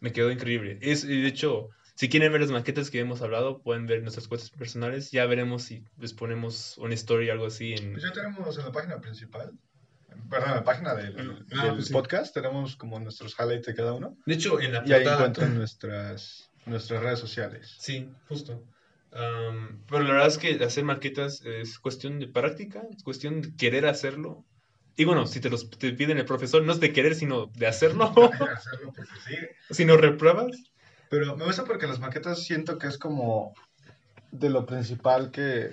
me 0.00 0.12
quedó 0.12 0.30
increíble. 0.30 0.78
Es, 0.82 1.06
de 1.06 1.26
hecho, 1.26 1.70
si 1.94 2.08
quieren 2.08 2.30
ver 2.32 2.40
las 2.42 2.50
maquetas 2.50 2.90
que 2.90 3.00
hemos 3.00 3.22
hablado, 3.22 3.60
pueden 3.62 3.86
ver 3.86 4.02
nuestras 4.02 4.28
cuentas 4.28 4.50
personales. 4.50 5.10
Ya 5.10 5.26
veremos 5.26 5.62
si 5.64 5.84
les 5.98 6.12
ponemos 6.12 6.76
una 6.78 6.94
story 6.94 7.28
o 7.30 7.32
algo 7.32 7.46
así 7.46 7.72
en... 7.74 7.92
Pues 7.92 8.04
ya 8.04 8.12
tenemos 8.12 8.56
en 8.58 8.64
la 8.64 8.72
página 8.72 9.00
principal, 9.00 9.52
perdón, 10.30 10.48
en 10.50 10.54
la 10.56 10.64
página 10.64 10.94
del, 10.94 11.44
Ah, 11.52 11.64
del 11.64 11.74
pues 11.74 11.86
sí. 11.86 11.92
podcast, 11.92 12.34
tenemos 12.34 12.76
como 12.76 12.98
nuestros 13.00 13.34
highlights 13.38 13.66
de 13.66 13.74
cada 13.74 13.92
uno. 13.94 14.16
De 14.26 14.34
hecho, 14.34 14.60
en 14.60 14.72
la 14.72 14.78
Y 14.86 14.92
ahí 14.92 15.00
portada- 15.04 15.16
encuentran 15.16 15.54
nuestras, 15.54 16.50
nuestras 16.66 17.02
redes 17.02 17.18
sociales. 17.18 17.74
Sí, 17.78 18.08
justo. 18.28 18.62
Am, 19.12 19.84
pero 19.88 20.02
la 20.02 20.12
verdad 20.12 20.28
es 20.28 20.38
que 20.38 20.62
hacer 20.64 20.84
maquetas 20.84 21.44
es 21.44 21.78
cuestión 21.78 22.18
de 22.18 22.28
práctica, 22.28 22.82
es 22.96 23.02
cuestión 23.02 23.42
de 23.42 23.54
querer 23.56 23.86
hacerlo. 23.86 24.44
Y 24.96 25.04
bueno, 25.04 25.26
si 25.26 25.40
te 25.40 25.50
los 25.50 25.70
te 25.70 25.92
piden 25.92 26.18
el 26.18 26.24
profesor, 26.24 26.62
no 26.62 26.72
es 26.72 26.80
de 26.80 26.92
querer, 26.92 27.14
sino 27.14 27.46
de 27.46 27.66
hacerlo. 27.66 28.12
Hacerlo 28.56 28.92
porque 28.94 29.12
sí. 29.26 29.36
si 29.70 29.84
no 29.84 29.96
repruebas. 29.96 30.50
Pero 31.08 31.36
me 31.36 31.44
gusta 31.44 31.64
porque 31.64 31.86
las 31.86 32.00
maquetas 32.00 32.44
siento 32.44 32.78
que 32.78 32.86
es 32.86 32.98
como 32.98 33.54
de 34.30 34.48
lo 34.48 34.64
principal 34.64 35.30
que, 35.30 35.72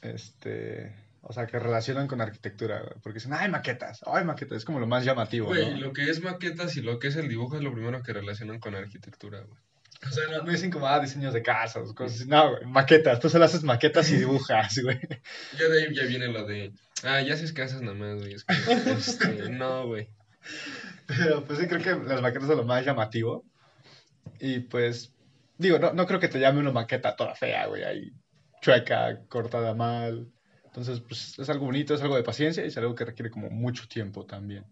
este, 0.00 0.94
o 1.20 1.32
sea, 1.32 1.46
que 1.46 1.58
relacionan 1.58 2.08
con 2.08 2.20
arquitectura, 2.20 2.82
porque 3.02 3.18
dicen, 3.18 3.34
ay, 3.34 3.50
maquetas, 3.50 4.00
ay, 4.06 4.24
maquetas, 4.24 4.58
es 4.58 4.64
como 4.64 4.80
lo 4.80 4.86
más 4.86 5.04
llamativo, 5.04 5.48
Güey, 5.48 5.72
¿no? 5.72 5.80
lo 5.88 5.92
que 5.92 6.08
es 6.08 6.22
maquetas 6.22 6.76
y 6.76 6.82
lo 6.82 6.98
que 6.98 7.08
es 7.08 7.16
el 7.16 7.28
dibujo 7.28 7.56
es 7.56 7.62
lo 7.62 7.72
primero 7.72 8.02
que 8.02 8.14
relacionan 8.14 8.58
con 8.58 8.74
arquitectura, 8.74 9.40
güey. 9.42 9.60
O 10.04 10.10
sea, 10.10 10.24
no, 10.28 10.42
no 10.42 10.50
dicen 10.50 10.70
como, 10.70 10.86
ah, 10.86 11.00
diseños 11.00 11.32
de 11.32 11.42
casas, 11.42 11.92
cosas 11.92 12.20
así, 12.20 12.28
no, 12.28 12.50
güey, 12.50 12.64
maquetas, 12.66 13.18
tú 13.20 13.28
solo 13.28 13.44
haces 13.44 13.62
maquetas 13.62 14.10
y 14.10 14.16
dibujas, 14.16 14.78
güey. 14.82 14.98
Ya 15.58 15.68
de 15.68 15.84
ahí 15.84 15.94
ya 15.94 16.04
viene 16.04 16.28
lo 16.28 16.46
de, 16.46 16.72
ah, 17.02 17.20
ya 17.22 17.34
haces 17.34 17.52
casas 17.52 17.80
nada 17.80 17.96
más, 17.96 18.16
güey. 18.16 18.34
Es 18.34 18.44
como, 18.44 18.90
este, 18.90 19.26
no, 19.50 19.86
güey. 19.86 20.08
Pero 21.06 21.44
pues 21.44 21.58
sí, 21.58 21.66
creo 21.66 21.82
que 21.82 22.08
las 22.08 22.20
maquetas 22.20 22.48
son 22.48 22.58
lo 22.58 22.64
más 22.64 22.84
llamativo. 22.84 23.44
Y 24.40 24.60
pues, 24.60 25.12
digo, 25.56 25.78
no, 25.78 25.92
no 25.92 26.06
creo 26.06 26.20
que 26.20 26.28
te 26.28 26.40
llame 26.40 26.60
una 26.60 26.72
maqueta 26.72 27.16
toda 27.16 27.34
fea, 27.34 27.66
güey, 27.66 27.84
ahí 27.84 28.12
chueca, 28.60 29.20
cortada 29.28 29.74
mal. 29.74 30.28
Entonces, 30.64 31.00
pues 31.00 31.38
es 31.38 31.48
algo 31.48 31.66
bonito, 31.66 31.94
es 31.94 32.02
algo 32.02 32.16
de 32.16 32.22
paciencia 32.22 32.64
y 32.64 32.68
es 32.68 32.76
algo 32.76 32.94
que 32.94 33.04
requiere 33.04 33.30
como 33.30 33.48
mucho 33.48 33.88
tiempo 33.88 34.26
también. 34.26 34.64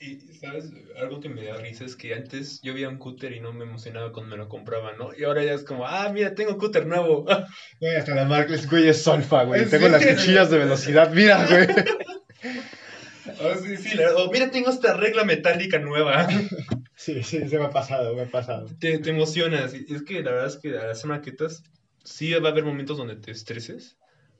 Y, 0.00 0.16
¿sabes? 0.34 0.72
Algo 1.00 1.20
que 1.20 1.28
me 1.28 1.44
da 1.44 1.56
risa 1.56 1.84
es 1.84 1.94
que 1.94 2.12
antes 2.14 2.60
yo 2.62 2.74
veía 2.74 2.88
un 2.88 2.98
cúter 2.98 3.32
y 3.32 3.40
no 3.40 3.52
me 3.52 3.64
emocionaba 3.64 4.12
cuando 4.12 4.32
me 4.36 4.36
lo 4.42 4.48
compraba, 4.48 4.94
¿no? 4.94 5.10
Y 5.16 5.22
ahora 5.22 5.44
ya 5.44 5.52
es 5.52 5.62
como, 5.62 5.86
ah, 5.86 6.10
mira, 6.12 6.34
tengo 6.34 6.58
cúter 6.58 6.86
nuevo. 6.86 7.24
Güey, 7.80 7.96
hasta 7.96 8.14
la 8.14 8.24
marca 8.24 8.54
es, 8.54 8.68
güey, 8.68 8.88
es 8.88 9.02
solfa, 9.02 9.44
güey. 9.44 9.62
¿En 9.62 9.70
Tengo 9.70 9.88
las 9.88 10.04
cuchillas 10.04 10.50
de 10.50 10.58
velocidad, 10.58 11.12
mira, 11.12 11.46
güey. 11.46 11.66
Ah, 13.38 13.54
sí, 13.62 13.76
sí, 13.76 13.96
la- 13.96 14.16
o 14.16 14.30
mira, 14.30 14.50
tengo 14.50 14.70
esta 14.70 14.94
regla 14.96 15.24
metálica 15.24 15.78
nueva. 15.78 16.26
Sí, 16.96 17.22
sí, 17.22 17.48
se 17.48 17.58
me 17.58 17.64
ha 17.66 17.70
pasado, 17.70 18.14
me 18.14 18.22
ha 18.22 18.26
pasado. 18.30 18.66
te, 18.78 18.98
te 18.98 19.10
emocionas. 19.10 19.72
Es 19.74 20.02
que 20.02 20.22
la 20.22 20.32
verdad 20.32 20.46
es 20.48 20.56
que 20.56 20.76
al 20.78 20.90
hacer 20.90 21.06
maquetas, 21.10 21.62
sí 22.04 22.32
va 22.34 22.48
a 22.48 22.52
haber 22.52 22.64
momentos 22.64 22.96
donde 22.96 23.16
te 23.16 23.30
estreses, 23.30 23.96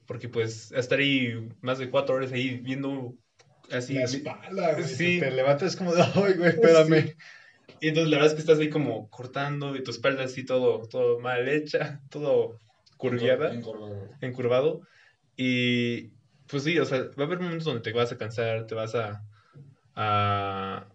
porque 0.07 0.29
pues 0.29 0.73
estar 0.73 0.99
ahí 0.99 1.49
más 1.61 1.79
de 1.79 1.91
cuatro 1.91 2.15
horas 2.17 2.33
ahí 2.33 2.59
viendo 2.59 3.15
así. 3.71 3.95
la 3.95 4.05
espalda, 4.05 4.73
güey. 4.75 4.85
Sí. 4.85 5.19
Te 5.21 5.31
levantas 5.31 5.77
como 5.77 5.95
de, 5.95 6.03
ay, 6.03 6.35
güey, 6.35 6.51
espérame. 6.51 7.15
Y 7.81 7.89
entonces 7.89 8.11
la 8.11 8.17
verdad 8.19 8.29
es 8.33 8.35
que 8.35 8.41
estás 8.41 8.59
ahí 8.59 8.71
como 8.71 9.09
cortando 9.11 9.75
y 9.77 9.83
tu 9.83 9.91
espalda 9.91 10.25
así 10.25 10.45
todo, 10.45 10.87
todo 10.89 11.19
mal 11.21 11.49
hecha, 11.49 12.01
todo 12.11 12.59
curviada, 12.97 13.53
Encorvado. 13.53 14.09
encurvado. 14.21 14.81
Y 15.37 16.11
pues 16.47 16.63
sí, 16.65 16.79
o 16.79 16.85
sea, 16.85 16.99
va 17.19 17.25
a 17.25 17.27
haber 17.27 17.41
momentos 17.41 17.65
donde 17.65 17.81
te 17.81 17.93
vas 17.93 18.13
a 18.13 18.19
cansar, 18.19 18.67
te 18.67 18.75
vas 18.75 18.95
a, 18.95 19.23
a- 19.95 20.87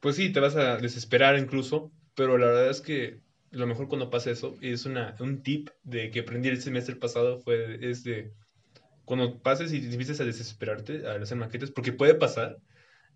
Pues 0.00 0.16
sí, 0.16 0.32
te 0.32 0.40
vas 0.40 0.56
a 0.56 0.76
desesperar 0.78 1.38
incluso, 1.38 1.92
pero 2.16 2.36
la 2.38 2.46
verdad 2.46 2.70
es 2.70 2.80
que 2.80 3.20
lo 3.50 3.66
mejor 3.66 3.88
cuando 3.88 4.10
pasa 4.10 4.30
eso 4.30 4.56
es 4.60 4.86
una, 4.86 5.14
un 5.20 5.42
tip 5.42 5.68
de 5.84 6.10
que 6.10 6.20
aprendí 6.20 6.48
el 6.48 6.60
semestre 6.60 6.96
pasado 6.96 7.38
fue, 7.38 7.78
es 7.88 8.02
de 8.02 8.32
cuando 9.04 9.40
pases 9.40 9.72
y 9.72 9.80
te 9.80 9.90
empieces 9.90 10.20
a 10.20 10.24
desesperarte 10.24 11.06
al 11.06 11.22
hacer 11.22 11.36
maquetas, 11.36 11.70
porque 11.70 11.92
puede 11.92 12.14
pasar, 12.14 12.58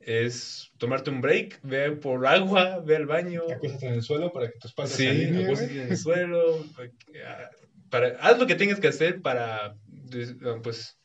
es 0.01 0.70
tomarte 0.79 1.11
un 1.11 1.20
break, 1.20 1.61
ve 1.62 1.92
por 1.92 2.27
agua, 2.27 2.81
ve 2.81 2.96
al 2.96 3.07
baño, 3.07 3.42
Acuéstate 3.51 3.87
en 3.87 3.94
el 3.94 4.03
suelo 4.03 4.33
para 4.33 4.51
que 4.51 4.59
tu 4.59 4.68
espalda 4.68 4.90
se 4.90 5.29
sí, 5.29 5.42
acuéstate 5.42 5.83
en 5.83 5.90
el 5.90 5.96
suelo, 5.96 6.64
ah, 7.27 7.51
para, 7.90 8.09
haz 8.20 8.38
lo 8.38 8.46
que 8.46 8.55
tengas 8.55 8.81
que 8.81 8.88
hacer 8.88 9.22
para, 9.22 9.77
pues, 10.62 10.99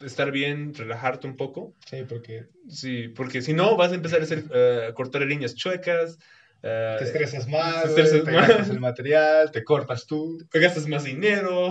estar 0.00 0.32
bien, 0.32 0.74
relajarte 0.74 1.26
un 1.26 1.36
poco. 1.36 1.74
Sí, 1.86 2.04
porque 2.08 2.46
Sí, 2.68 3.08
porque 3.08 3.42
si 3.42 3.52
no 3.52 3.76
vas 3.76 3.92
a 3.92 3.96
empezar 3.96 4.20
a 4.20 4.24
hacer, 4.24 4.44
a 4.88 4.92
cortar 4.94 5.22
líneas 5.22 5.54
chuecas, 5.54 6.18
eh, 6.62 6.96
te 6.98 7.04
estresas 7.04 7.48
más, 7.48 7.82
te 7.82 7.88
estresas 7.88 8.24
te 8.24 8.30
más. 8.30 8.70
el 8.70 8.80
material, 8.80 9.50
te 9.50 9.64
cortas 9.64 10.06
tú. 10.06 10.38
gastas 10.52 10.86
más 10.86 11.04
dinero 11.04 11.70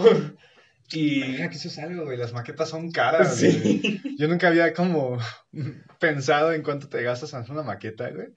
y 0.93 1.19
Mira 1.31 1.49
que 1.49 1.55
eso 1.55 1.67
es 1.67 1.77
algo, 1.79 2.05
güey. 2.05 2.17
Las 2.17 2.33
maquetas 2.33 2.69
son 2.69 2.91
caras, 2.91 3.35
Sí. 3.37 3.81
güey. 3.81 4.01
Yo 4.17 4.27
nunca 4.27 4.47
había 4.47 4.73
como 4.73 5.17
pensado 5.99 6.51
en 6.53 6.63
cuánto 6.63 6.87
te 6.89 7.01
gastas 7.03 7.33
en 7.33 7.39
hacer 7.39 7.51
una 7.51 7.63
maqueta, 7.63 8.09
güey. 8.09 8.27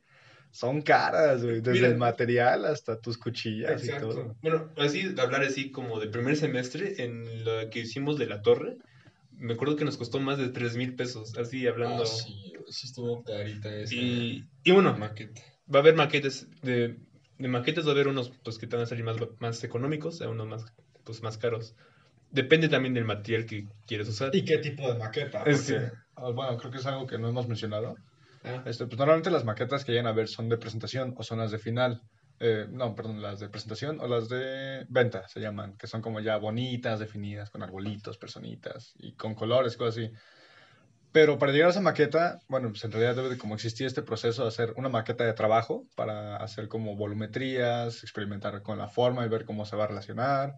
Son 0.51 0.83
caras, 0.83 1.43
güey. 1.43 1.57
Desde 1.57 1.73
Mira. 1.73 1.89
el 1.89 1.97
material 1.97 2.65
hasta 2.65 3.01
tus 3.01 3.19
cuchillas 3.19 3.83
y 3.83 3.87
Exacto. 3.87 4.09
todo. 4.09 4.37
Bueno, 4.41 4.71
así, 4.77 5.13
hablar 5.19 5.43
así 5.43 5.71
como 5.73 5.99
de 5.99 6.07
primer 6.09 6.37
semestre, 6.37 7.03
en 7.03 7.45
lo 7.45 7.69
que 7.71 7.81
hicimos 7.81 8.19
de 8.19 8.27
la 8.27 8.41
torre, 8.41 8.77
me 9.33 9.55
acuerdo 9.55 9.75
que 9.75 9.85
nos 9.85 9.97
costó 9.97 10.21
más 10.21 10.39
de 10.39 10.49
3 10.51 10.77
mil 10.77 10.95
pesos, 10.95 11.37
así 11.39 11.67
hablando. 11.67 12.05
Ah, 12.05 12.07
sí, 12.07 12.53
sí 12.69 12.87
estuvo 12.87 13.25
carita 13.25 13.75
esa 13.75 13.95
y, 13.97 14.45
y 14.63 14.71
bueno, 14.71 14.97
maqueta. 14.97 15.43
va 15.73 15.81
a 15.81 15.83
haber 15.83 15.97
maquetes 15.97 16.47
de, 16.63 16.99
de 17.39 17.49
maquetes 17.49 17.85
va 17.85 17.89
a 17.89 17.93
haber 17.95 18.07
unos 18.07 18.31
pues 18.45 18.57
que 18.59 18.69
te 18.69 18.77
van 18.77 18.85
a 18.85 18.89
salir 18.89 19.03
más, 19.03 19.17
más 19.41 19.65
económicos, 19.65 20.23
a 20.23 20.29
unos 20.29 20.47
más 20.47 20.65
pues 21.03 21.21
más 21.21 21.37
caros. 21.37 21.75
Depende 22.35 22.69
también 22.69 22.95
del 22.95 23.05
material 23.05 23.47
que 23.47 23.65
quieres 23.87 24.09
usar. 24.09 24.35
¿Y 24.35 24.45
qué 24.45 24.59
tipo 24.59 24.93
de 24.93 24.99
maqueta? 24.99 25.45
Porque, 25.45 25.57
que- 25.61 25.91
ah, 26.17 26.31
bueno, 26.35 26.57
creo 26.57 26.71
que 26.73 26.79
es 26.79 26.87
algo 26.87 27.07
que 27.07 27.17
no 27.19 27.29
hemos 27.29 27.47
mencionado. 27.47 27.95
Ah, 28.45 28.63
Este, 28.67 28.87
pues 28.87 28.99
normalmente 28.99 29.31
las 29.31 29.45
maquetas 29.45 29.85
que 29.85 29.93
llegan 29.93 30.09
a 30.09 30.13
ver 30.13 30.29
son 30.29 30.49
de 30.49 30.59
presentación 30.59 31.15
o 31.17 31.23
son 31.23 31.39
las 31.39 31.53
de 31.53 31.59
final. 31.59 32.03
Eh, 32.41 32.67
no, 32.69 32.95
perdón, 32.97 33.23
las 33.23 33.39
de 33.39 33.49
presentación 33.49 34.01
o 34.01 34.09
las 34.09 34.29
de 34.29 34.85
venta 34.89 35.29
se 35.29 35.39
llaman, 35.41 35.77
que 35.77 35.87
son 35.87 36.03
como 36.03 36.19
ya 36.19 36.37
bonitas, 36.37 36.99
definidas, 36.99 37.51
con 37.51 37.63
arbolitos, 37.63 38.19
personitas 38.19 38.93
y 38.99 39.15
con 39.15 39.35
colores, 39.37 39.77
cosas 39.77 39.97
así. 39.99 40.11
Pero 41.13 41.39
para 41.39 41.53
llegar 41.53 41.69
a 41.69 41.71
esa 41.71 41.81
maqueta, 41.81 42.41
bueno, 42.49 42.71
pues 42.71 42.83
en 42.85 42.91
realidad 42.91 43.15
debe 43.15 43.29
de 43.29 43.39
como 43.39 43.55
existir 43.55 43.87
este 43.87 44.03
proceso 44.03 44.43
de 44.43 44.49
hacer 44.49 44.73
una 44.77 44.89
maqueta 44.89 45.25
de 45.25 45.33
trabajo 45.33 45.85
para 45.95 46.37
hacer 46.39 46.67
como 46.67 46.97
volumetrías, 46.97 48.03
experimentar 48.03 48.63
con 48.63 48.79
la 48.79 48.89
forma 48.89 49.25
y 49.25 49.29
ver 49.29 49.45
cómo 49.45 49.65
se 49.65 49.77
va 49.77 49.85
a 49.85 49.87
relacionar. 49.87 50.55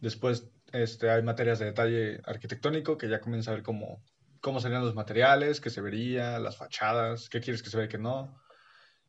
Después 0.00 0.50
este, 0.72 1.10
hay 1.10 1.22
materias 1.22 1.58
de 1.58 1.66
detalle 1.66 2.20
arquitectónico 2.24 2.96
que 2.98 3.08
ya 3.08 3.20
comienza 3.20 3.50
a 3.50 3.54
ver 3.54 3.62
cómo, 3.62 4.02
cómo 4.40 4.60
serían 4.60 4.84
los 4.84 4.94
materiales, 4.94 5.60
qué 5.60 5.70
se 5.70 5.80
vería, 5.80 6.38
las 6.38 6.56
fachadas, 6.56 7.28
qué 7.28 7.40
quieres 7.40 7.62
que 7.62 7.70
se 7.70 7.76
vea 7.76 7.86
y 7.86 7.88
qué 7.88 7.98
no. 7.98 8.34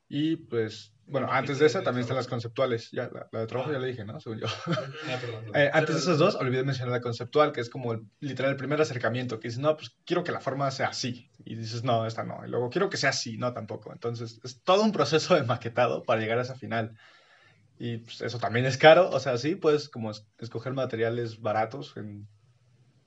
Y 0.10 0.38
pues, 0.38 0.94
bueno, 1.06 1.28
antes 1.30 1.58
¿qué 1.58 1.64
de 1.64 1.68
esa 1.68 1.84
también 1.84 2.04
están 2.04 2.16
las 2.16 2.28
conceptuales. 2.28 2.90
Ya, 2.92 3.10
la, 3.12 3.28
la 3.32 3.40
de 3.42 3.48
trabajo 3.48 3.72
Ah. 3.72 3.74
ya 3.74 3.80
le 3.80 3.88
dije, 3.88 4.06
¿no? 4.06 4.20
Según 4.22 4.40
yo. 4.40 4.48
ah, 4.48 5.18
perdón, 5.20 5.44
perdón. 5.46 5.56
Eh, 5.56 5.70
antes 5.74 5.96
de 5.96 6.02
esos 6.02 6.18
dos, 6.18 6.36
olvidé 6.36 6.64
mencionar 6.64 6.94
la 6.94 7.02
conceptual, 7.02 7.52
que 7.52 7.60
es 7.62 7.70
como 7.70 7.92
el, 7.92 8.04
literal 8.22 8.52
el 8.52 8.58
primer 8.58 8.80
acercamiento, 8.80 9.40
que 9.40 9.50
dices, 9.50 9.60
no, 9.60 9.76
pues 9.76 9.98
quiero 10.06 10.24
que 10.24 10.32
la 10.32 10.40
forma 10.40 10.72
sea 10.72 10.88
así. 10.88 11.30
Y 11.44 11.56
dices, 11.56 11.84
no, 11.84 12.06
esta 12.06 12.24
no. 12.24 12.46
Y 12.46 12.50
luego 12.50 12.70
quiero 12.70 12.90
que 12.90 12.98
sea 12.98 13.10
así, 13.10 13.38
no, 13.38 13.54
tampoco. 13.54 13.92
Entonces, 13.92 14.40
es 14.44 14.62
todo 14.64 14.84
un 14.84 14.94
proceso 14.94 15.36
de 15.36 15.44
maquetado 15.44 16.04
para 16.04 16.22
llegar 16.22 16.40
a 16.40 16.44
esa 16.44 16.56
final. 16.56 16.98
Y 17.80 17.98
pues, 17.98 18.22
eso 18.22 18.40
también 18.40 18.66
es 18.66 18.78
caro, 18.78 19.10
o 19.10 19.20
sea, 19.20 19.38
sí, 19.38 19.56
puedes 19.56 19.90
como 19.90 20.12
es- 20.12 20.26
escoger 20.40 20.74
materiales 20.74 21.40
baratos, 21.42 21.96
en- 21.98 22.28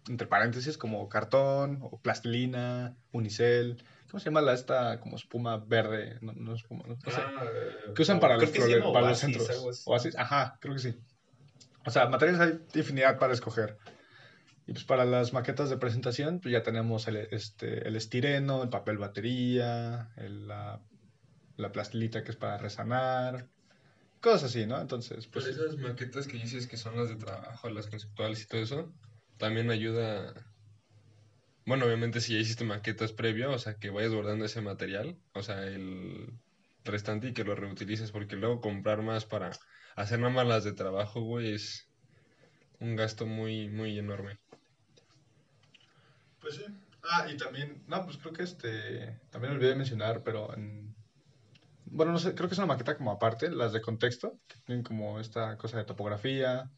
entre 0.09 0.27
paréntesis, 0.27 0.79
como 0.79 1.09
cartón 1.09 1.79
o 1.83 2.01
plastilina, 2.01 2.97
unicel. 3.13 3.83
¿Cómo 4.11 4.19
se 4.21 4.27
llama 4.27 4.41
la 4.41 4.55
esta 4.55 4.99
como 5.01 5.17
espuma 5.17 5.57
verde? 5.59 6.19
No, 6.21 6.33
no 6.33 6.55
espuma, 6.55 6.85
no, 6.87 6.95
no 6.95 7.11
sé. 7.11 7.21
Ah, 7.21 7.45
eh, 7.45 7.93
que 7.95 8.03
usan 8.03 8.19
para, 8.21 8.37
los, 8.37 8.51
que 8.51 8.59
llama 8.61 8.93
para 8.93 9.09
los 9.09 9.23
Oasis, 9.23 9.37
centros. 9.37 9.51
algo 9.51 9.71
así. 9.71 9.83
Oasis, 9.87 10.17
ajá, 10.17 10.59
creo 10.61 10.75
que 10.75 10.81
sí. 10.81 10.99
O 11.87 11.91
sea, 11.91 12.07
materiales 12.09 12.41
hay 12.41 12.79
infinidad 12.79 13.19
para 13.19 13.33
escoger. 13.33 13.77
Y 14.67 14.73
pues 14.73 14.85
para 14.85 15.05
las 15.05 15.33
maquetas 15.33 15.69
de 15.71 15.77
presentación, 15.79 16.41
pues 16.41 16.53
ya 16.53 16.63
tenemos 16.63 17.09
el, 17.09 17.17
este, 17.17 17.87
el 17.89 17.97
estireno, 17.97 18.63
el 18.63 18.69
papel 18.69 18.99
batería, 18.99 20.11
el- 20.17 20.47
la, 20.49 20.81
la 21.57 21.73
plastilita 21.73 22.23
que 22.25 22.31
es 22.31 22.37
para 22.37 22.57
resanar, 22.59 23.49
cosas 24.21 24.45
así, 24.45 24.67
¿no? 24.67 24.81
Entonces, 24.81 25.27
pues 25.27 25.47
Pero 25.47 25.65
esas 25.65 25.79
maquetas 25.79 26.27
que 26.27 26.39
dices 26.39 26.67
que 26.67 26.77
son 26.77 26.97
las 26.97 27.09
de 27.09 27.17
trabajo, 27.17 27.71
las 27.71 27.87
conceptuales 27.87 28.43
y 28.43 28.47
todo 28.47 28.61
eso, 28.61 28.93
también 29.39 29.71
ayuda. 29.71 30.47
Bueno, 31.67 31.87
obviamente 31.87 32.21
si 32.21 32.35
ya 32.35 32.41
hiciste 32.41 32.65
maquetas 32.65 33.13
previo, 33.13 33.53
o 33.53 33.59
sea, 33.59 33.75
que 33.75 33.91
vayas 33.91 34.13
guardando 34.13 34.45
ese 34.45 34.61
material, 34.61 35.17
o 35.35 35.43
sea, 35.43 35.67
el 35.67 36.33
restante 36.85 37.29
y 37.29 37.33
que 37.33 37.45
lo 37.45 37.55
reutilices, 37.55 38.13
porque 38.13 38.37
luego 38.37 38.61
comprar 38.61 39.03
más 39.03 39.25
para 39.25 39.51
hacer 39.97 40.19
nada 40.19 40.33
más 40.33 40.47
las 40.47 40.65
de 40.65 40.73
trabajo, 40.73 41.21
güey, 41.23 41.55
es 41.55 41.89
un 42.81 42.97
gasto 42.97 43.27
muy, 43.27 43.69
muy 43.69 43.99
enorme. 43.99 44.39
Pues 46.41 46.57
sí. 46.57 46.65
Ah, 47.03 47.27
y 47.33 47.37
también, 47.37 47.83
no, 47.87 48.05
pues 48.05 48.19
creo 48.19 48.33
que 48.33 48.43
este, 48.43 49.21
también 49.31 49.55
olvidé 49.55 49.75
mencionar, 49.75 50.23
pero 50.23 50.55
en, 50.55 50.90
bueno, 51.91 52.13
no 52.13 52.19
sé, 52.19 52.35
creo 52.35 52.49
que 52.49 52.55
es 52.55 52.59
una 52.59 52.67
maqueta 52.67 52.97
como 52.97 53.11
aparte, 53.11 53.51
las 53.51 53.73
de 53.73 53.81
contexto, 53.81 54.39
que 54.49 54.57
tienen 54.65 54.83
como 54.85 55.21
esta 55.21 55.57
cosa 55.57 55.79
de 55.79 55.85
topografía 55.85 56.71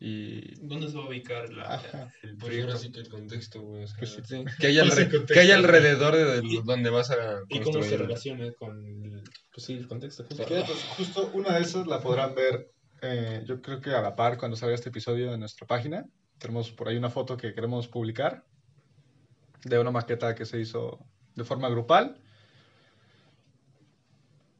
y... 0.00 0.54
¿Dónde 0.66 0.88
se 0.90 0.96
va 0.96 1.04
a 1.04 1.08
ubicar 1.08 1.48
la, 1.52 1.74
Ajá. 1.74 2.12
el 2.22 2.36
Pues 2.36 2.44
proyecto? 2.44 2.68
ahora 2.72 2.78
sí 2.78 2.92
que 2.92 3.00
el 3.00 3.08
contexto, 3.08 3.62
güey, 3.62 3.84
o 3.84 3.86
sea, 3.86 3.96
Pues 3.98 4.10
sí. 4.12 4.20
Sí. 4.24 4.44
que 4.60 4.68
Pues 4.68 4.76
alre- 4.78 5.02
contexto. 5.10 5.34
que 5.34 5.40
haya 5.40 5.54
alrededor 5.56 6.14
de, 6.16 6.40
Y- 6.46 6.62
donde 6.62 6.90
vas 6.90 7.10
a 7.10 7.14
¿Y 7.48 7.60
cómo 7.60 7.64
se 7.64 7.78
construir. 7.80 8.00
relaciona 8.00 8.52
con 8.52 8.84
el, 8.86 9.22
pues 9.52 9.66
sí, 9.66 9.74
el 9.74 9.86
contexto? 9.88 10.24
justo? 10.24 10.44
Que, 10.46 10.62
pues, 10.66 10.84
justo 10.96 11.30
una 11.34 11.54
de 11.54 11.60
esas 11.62 11.86
la 11.86 12.00
podrán 12.00 12.34
ver, 12.34 12.70
eh, 13.02 13.42
yo 13.46 13.60
creo 13.62 13.80
que 13.80 13.90
a 13.90 14.02
la 14.02 14.14
par 14.16 14.36
cuando 14.38 14.56
salga 14.56 14.74
este 14.74 14.88
episodio 14.90 15.32
en 15.34 15.40
nuestra 15.40 15.66
página. 15.66 16.04
Tenemos 16.38 16.70
por 16.72 16.88
ahí 16.88 16.96
una 16.96 17.10
foto 17.10 17.36
que 17.36 17.54
queremos 17.54 17.86
publicar 17.88 18.44
de 19.64 19.78
una 19.78 19.90
maqueta 19.90 20.34
que 20.34 20.44
se 20.44 20.60
hizo 20.60 20.98
de 21.34 21.44
forma 21.44 21.68
grupal. 21.68 22.20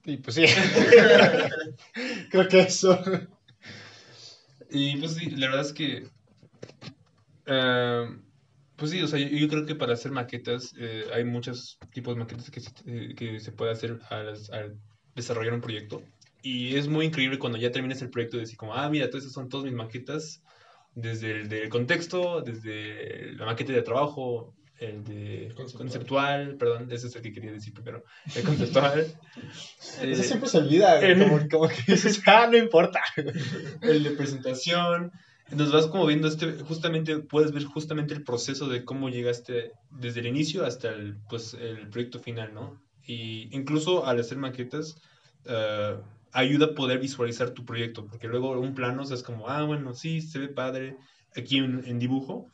Y 0.04 0.18
pues 0.18 0.36
sí, 0.36 0.44
creo 2.30 2.48
que 2.48 2.60
eso. 2.60 2.98
Y 4.70 4.96
pues 4.98 5.14
sí, 5.14 5.30
la 5.30 5.46
verdad 5.48 5.62
es 5.66 5.72
que. 5.72 6.10
eh, 7.46 8.06
pues 8.76 8.90
sí, 8.90 9.02
o 9.02 9.06
sea, 9.06 9.18
yo, 9.18 9.28
yo 9.28 9.48
creo 9.48 9.66
que 9.66 9.74
para 9.76 9.94
hacer 9.94 10.12
maquetas 10.12 10.74
eh, 10.78 11.04
hay 11.12 11.24
muchos 11.24 11.78
tipos 11.92 12.14
de 12.14 12.20
maquetas 12.20 12.50
que 12.50 12.60
se, 12.60 12.70
eh, 12.86 13.14
que 13.16 13.40
se 13.40 13.52
puede 13.52 13.72
hacer 13.72 14.00
al, 14.10 14.34
al 14.52 14.80
desarrollar 15.14 15.54
un 15.54 15.60
proyecto. 15.60 16.02
Y 16.42 16.76
es 16.76 16.88
muy 16.88 17.06
increíble 17.06 17.38
cuando 17.38 17.58
ya 17.58 17.70
terminas 17.72 18.02
el 18.02 18.10
proyecto 18.10 18.36
y 18.36 18.40
decir 18.40 18.56
como, 18.56 18.74
ah, 18.74 18.88
mira, 18.90 19.08
todas 19.10 19.24
esas 19.24 19.34
son 19.34 19.48
todas 19.48 19.64
mis 19.64 19.74
maquetas, 19.74 20.42
desde 20.94 21.32
el 21.32 21.48
del 21.48 21.68
contexto, 21.70 22.42
desde 22.42 23.32
la 23.34 23.46
maqueta 23.46 23.72
de 23.72 23.82
trabajo, 23.82 24.54
el 24.84 25.04
de 25.04 25.52
Conceptual. 25.54 25.78
conceptual, 25.78 26.56
perdón, 26.56 26.88
ese 26.90 27.06
es 27.08 27.16
el 27.16 27.22
que 27.22 27.32
quería 27.32 27.52
decir 27.52 27.72
primero, 27.72 28.04
el 28.34 28.42
conceptual. 28.42 29.00
eh, 30.00 30.10
Eso 30.10 30.22
siempre 30.22 30.48
se 30.48 30.58
olvida, 30.58 31.00
como, 31.18 31.48
como 31.48 31.68
que 31.68 31.92
dices, 31.92 32.22
ah, 32.26 32.48
no 32.50 32.56
importa. 32.56 33.00
el 33.82 34.02
de 34.02 34.10
presentación. 34.10 35.12
Entonces 35.50 35.74
vas 35.74 35.86
como 35.86 36.06
viendo 36.06 36.26
este, 36.26 36.52
justamente, 36.52 37.18
puedes 37.18 37.52
ver 37.52 37.64
justamente 37.64 38.14
el 38.14 38.24
proceso 38.24 38.68
de 38.68 38.84
cómo 38.84 39.10
llegaste 39.10 39.72
desde 39.90 40.20
el 40.20 40.26
inicio 40.26 40.64
hasta 40.64 40.88
el, 40.88 41.18
pues, 41.28 41.54
el 41.54 41.88
proyecto 41.90 42.18
final, 42.18 42.54
¿no? 42.54 42.80
Y 43.06 43.54
incluso 43.54 44.06
al 44.06 44.20
hacer 44.20 44.38
maquetas, 44.38 44.96
eh, 45.44 45.96
ayuda 46.32 46.66
a 46.66 46.74
poder 46.74 46.98
visualizar 46.98 47.50
tu 47.50 47.64
proyecto, 47.64 48.06
porque 48.06 48.26
luego 48.26 48.58
un 48.58 48.74
plano, 48.74 49.02
o 49.02 49.04
sea, 49.04 49.16
es 49.16 49.22
como, 49.22 49.48
ah, 49.48 49.62
bueno, 49.64 49.94
sí, 49.94 50.22
se 50.22 50.38
ve 50.38 50.48
padre 50.48 50.96
aquí 51.36 51.58
en, 51.58 51.84
en 51.86 51.98
dibujo, 51.98 52.46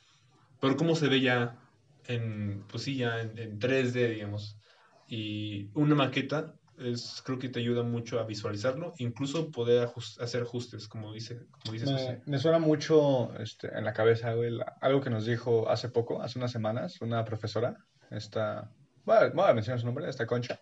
pero 0.60 0.76
cómo 0.76 0.96
se 0.96 1.08
ve 1.08 1.20
ya 1.20 1.58
en, 2.06 2.64
pues 2.68 2.82
sí, 2.84 2.96
ya 2.96 3.20
en, 3.20 3.36
en 3.38 3.58
3D, 3.58 4.14
digamos. 4.14 4.58
Y 5.06 5.70
una 5.74 5.94
maqueta 5.94 6.54
es, 6.78 7.22
creo 7.24 7.38
que 7.38 7.48
te 7.48 7.60
ayuda 7.60 7.82
mucho 7.82 8.20
a 8.20 8.24
visualizarlo, 8.24 8.94
incluso 8.98 9.50
poder 9.50 9.86
ajus- 9.88 10.20
hacer 10.20 10.42
ajustes, 10.42 10.88
como 10.88 11.12
dice, 11.12 11.46
como 11.50 11.72
dices 11.72 11.90
Me, 11.90 11.96
José. 11.96 12.22
me 12.26 12.38
suena 12.38 12.58
mucho 12.58 13.34
este, 13.38 13.68
en 13.76 13.84
la 13.84 13.92
cabeza, 13.92 14.32
güey, 14.34 14.58
algo 14.80 15.00
que 15.00 15.10
nos 15.10 15.26
dijo 15.26 15.68
hace 15.68 15.88
poco, 15.88 16.22
hace 16.22 16.38
unas 16.38 16.52
semanas, 16.52 17.00
una 17.00 17.24
profesora, 17.24 17.76
esta, 18.10 18.72
bueno, 19.04 19.34
voy 19.34 19.50
a 19.50 19.54
mencionar 19.54 19.80
su 19.80 19.86
nombre, 19.86 20.08
esta 20.08 20.26
Concha, 20.26 20.60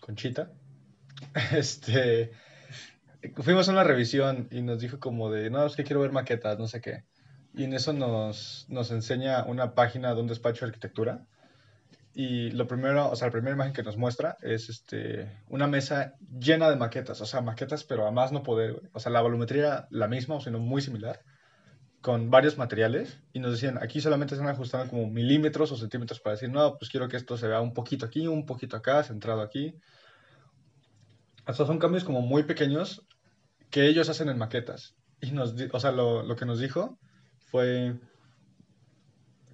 Conchita, 0.00 0.52
este, 1.52 2.30
fuimos 3.36 3.68
a 3.68 3.72
una 3.72 3.84
revisión 3.84 4.48
y 4.50 4.62
nos 4.62 4.80
dijo 4.80 4.98
como 4.98 5.30
de, 5.30 5.50
no, 5.50 5.66
es 5.66 5.76
que 5.76 5.84
quiero 5.84 6.00
ver 6.00 6.12
maquetas, 6.12 6.58
no 6.58 6.66
sé 6.66 6.80
qué, 6.80 7.04
y 7.54 7.64
en 7.64 7.72
eso 7.74 7.92
nos, 7.92 8.66
nos 8.68 8.90
enseña 8.90 9.44
una 9.44 9.74
página 9.74 10.14
de 10.14 10.20
un 10.20 10.26
despacho 10.26 10.64
de 10.64 10.70
arquitectura, 10.70 11.26
y 12.12 12.50
lo 12.50 12.66
primero, 12.66 13.08
o 13.10 13.16
sea, 13.16 13.28
la 13.28 13.32
primera 13.32 13.54
imagen 13.54 13.72
que 13.72 13.84
nos 13.84 13.96
muestra 13.96 14.36
es 14.42 14.68
este, 14.68 15.30
una 15.48 15.68
mesa 15.68 16.14
llena 16.38 16.68
de 16.68 16.76
maquetas, 16.76 17.20
o 17.20 17.26
sea, 17.26 17.40
maquetas, 17.40 17.84
pero 17.84 18.06
a 18.06 18.10
más 18.10 18.32
no 18.32 18.42
poder. 18.42 18.82
O 18.92 19.00
sea, 19.00 19.12
la 19.12 19.22
volumetría 19.22 19.86
la 19.90 20.08
misma, 20.08 20.36
o 20.36 20.40
sino 20.40 20.58
muy 20.58 20.82
similar, 20.82 21.22
con 22.00 22.30
varios 22.30 22.58
materiales. 22.58 23.20
Y 23.32 23.38
nos 23.38 23.52
decían, 23.52 23.78
aquí 23.80 24.00
solamente 24.00 24.34
están 24.34 24.48
ajustando 24.48 24.90
como 24.90 25.06
milímetros 25.08 25.70
o 25.70 25.76
centímetros 25.76 26.20
para 26.20 26.34
decir, 26.34 26.50
no, 26.50 26.76
pues 26.78 26.90
quiero 26.90 27.08
que 27.08 27.16
esto 27.16 27.36
se 27.36 27.46
vea 27.46 27.60
un 27.60 27.74
poquito 27.74 28.06
aquí, 28.06 28.26
un 28.26 28.44
poquito 28.44 28.76
acá, 28.76 29.04
centrado 29.04 29.40
aquí. 29.40 29.76
O 31.46 31.52
sea, 31.52 31.64
son 31.64 31.78
cambios 31.78 32.04
como 32.04 32.22
muy 32.22 32.42
pequeños 32.42 33.06
que 33.70 33.86
ellos 33.86 34.08
hacen 34.08 34.28
en 34.28 34.38
maquetas. 34.38 34.96
Y 35.20 35.30
nos, 35.30 35.54
o 35.72 35.80
sea, 35.80 35.92
lo, 35.92 36.24
lo 36.24 36.34
que 36.34 36.44
nos 36.46 36.58
dijo 36.58 36.98
fue, 37.50 37.94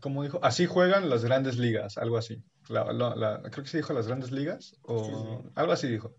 ¿cómo 0.01 0.23
dijo? 0.23 0.39
Así 0.43 0.67
juegan 0.67 1.09
las 1.11 1.25
grandes 1.25 1.59
ligas, 1.59 1.99
algo 1.99 2.17
así. 2.19 2.43
La- 2.69 2.93
la- 2.93 3.15
la- 3.15 3.41
creo 3.51 3.65
que 3.65 3.71
sí 3.71 3.77
dijo 3.79 3.93
las 3.93 4.07
grandes 4.07 4.33
ligas, 4.33 4.75
o 4.83 5.05
Sí, 5.05 5.13
sí. 5.13 5.51
algo 5.55 5.73
así 5.73 5.89
dijo. 5.89 6.15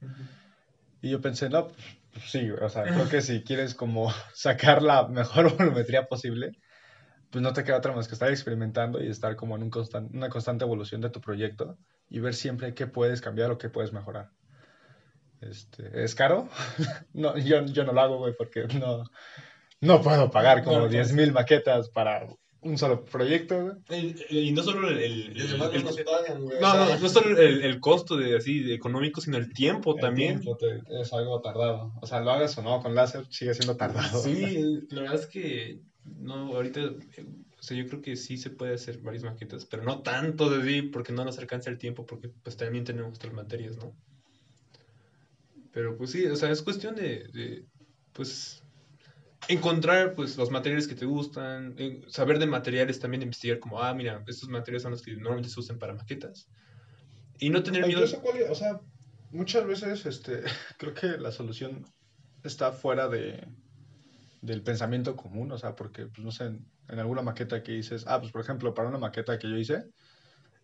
Y 1.01 1.11
yo 1.11 1.21
pensé, 1.21 1.49
no, 1.49 1.67
pues, 1.67 1.77
pues 2.13 2.25
sí, 2.31 2.49
o 2.49 2.69
sea, 2.69 2.83
creo 2.83 3.07
que 3.09 3.21
si 3.21 3.43
quieres 3.43 3.75
como 3.75 4.09
sacar 4.33 4.81
la 4.81 5.07
mejor 5.07 5.55
volumetría 5.57 6.07
posible, 6.07 6.51
pues 7.29 7.41
no 7.41 7.53
te 7.53 7.63
queda 7.63 7.77
otra 7.77 7.93
más 7.93 8.07
que 8.07 8.13
estar 8.13 8.29
experimentando 8.29 9.03
y 9.03 9.09
estar 9.09 9.35
como 9.35 9.55
en 9.55 9.63
un 9.63 9.71
una 10.13 10.29
constante 10.29 10.65
evolución 10.65 11.01
de 11.01 11.09
tu 11.09 11.21
proyecto 11.21 11.77
y 12.09 12.19
ver 12.19 12.33
siempre 12.35 12.73
qué 12.73 12.87
puedes 12.87 13.21
cambiar 13.21 13.51
o 13.51 13.57
qué 13.57 13.69
puedes 13.69 13.93
mejorar. 13.93 14.29
Este, 15.41 16.03
¿es 16.03 16.15
caro? 16.15 16.49
No, 17.13 17.37
yo, 17.37 17.63
yo 17.65 17.83
no 17.83 17.93
lo 17.93 18.01
hago, 18.01 18.17
güey, 18.17 18.33
porque 18.37 18.65
no, 18.79 19.03
no 19.81 20.01
puedo 20.01 20.29
pagar 20.31 20.63
como 20.63 20.77
No, 20.79 20.83
no 20.85 20.89
10.000 20.89 21.31
maquetas 21.31 21.89
para 21.89 22.27
un 22.61 22.77
solo 22.77 23.05
proyecto. 23.05 23.77
Y, 23.89 24.47
y 24.47 24.51
no 24.51 24.63
solo 24.63 24.89
el, 24.89 24.97
el- 24.99 25.57
no 25.57 25.67
nos 25.69 25.97
pagan, 26.01 26.43
güey. 26.43 26.59
no, 26.59 26.97
no, 26.99 27.09
solo 27.09 27.37
el, 27.39 27.63
el 27.63 27.79
costo 27.79 28.17
de 28.17 28.35
así 28.35 28.59
de 28.61 28.73
económico, 28.73 29.21
sino 29.21 29.37
el 29.37 29.53
tiempo 29.53 29.95
El 29.95 30.01
también. 30.01 30.39
tiempo 30.41 30.57
te- 30.57 30.81
es 31.01 31.13
algo 31.13 31.39
tardado. 31.41 31.93
O 32.01 32.07
sea, 32.07 32.19
lo 32.21 32.31
hagas 32.31 32.57
o 32.57 32.63
no 32.63 32.81
con 32.81 32.95
láser, 32.95 33.25
sigue 33.29 33.53
siendo 33.53 33.77
tardado. 33.77 34.21
Sí, 34.21 34.81
la 34.89 35.01
verdad 35.01 35.19
es 35.19 35.27
que 35.27 35.79
no, 36.03 36.55
ahorita, 36.55 36.81
o 37.59 37.61
sea, 37.63 37.77
yo 37.77 37.85
creo 37.87 38.01
que 38.01 38.15
sí 38.15 38.37
se 38.37 38.49
puede 38.49 38.73
hacer 38.75 38.99
varias 38.99 39.23
maquetas, 39.23 39.65
pero 39.65 39.83
no 39.83 40.01
tanto 40.01 40.49
de 40.49 40.63
sí, 40.67 40.81
porque 40.81 41.13
no 41.13 41.23
nos 41.25 41.37
alcanza 41.37 41.69
el 41.69 41.77
tiempo, 41.77 42.05
porque 42.05 42.29
pues 42.43 42.57
también 42.57 42.83
tenemos 42.85 43.15
otras 43.17 43.33
materias, 43.33 43.77
¿no? 43.77 43.93
Pero 45.71 45.95
pues 45.97 46.11
sí, 46.11 46.25
o 46.25 46.35
sea, 46.35 46.49
es 46.49 46.63
cuestión 46.63 46.95
de, 46.95 47.27
de, 47.33 47.65
pues, 48.13 48.63
encontrar 49.47 50.15
pues 50.15 50.37
los 50.37 50.51
materiales 50.51 50.87
que 50.87 50.95
te 50.95 51.05
gustan, 51.05 51.75
eh, 51.77 52.01
saber 52.07 52.39
de 52.39 52.47
materiales 52.47 52.99
también, 52.99 53.23
investigar 53.23 53.59
como, 53.59 53.81
ah, 53.81 53.93
mira, 53.93 54.23
estos 54.27 54.49
materiales 54.49 54.83
son 54.83 54.91
los 54.91 55.01
que 55.01 55.13
normalmente 55.13 55.49
se 55.49 55.59
usan 55.59 55.79
para 55.79 55.93
maquetas. 55.93 56.49
Y 57.39 57.49
no 57.49 57.63
tener 57.63 57.85
miedo. 57.85 58.03
O 58.49 58.55
sea, 58.55 58.81
muchas 59.31 59.65
veces 59.65 60.05
este, 60.05 60.41
creo 60.77 60.93
que 60.93 61.17
la 61.17 61.31
solución 61.31 61.85
está 62.43 62.71
fuera 62.71 63.07
de, 63.07 63.47
del 64.41 64.63
pensamiento 64.63 65.15
común, 65.15 65.51
o 65.51 65.57
sea, 65.57 65.75
porque, 65.75 66.07
pues, 66.07 66.19
no 66.19 66.31
sé, 66.31 66.45
en, 66.45 66.65
en 66.89 66.99
alguna 66.99 67.21
maqueta 67.21 67.63
que 67.63 67.73
dices, 67.73 68.05
ah, 68.07 68.19
pues, 68.19 68.31
por 68.31 68.41
ejemplo, 68.41 68.73
para 68.73 68.89
una 68.89 68.97
maqueta 68.97 69.37
que 69.37 69.49
yo 69.49 69.57
hice, 69.57 69.85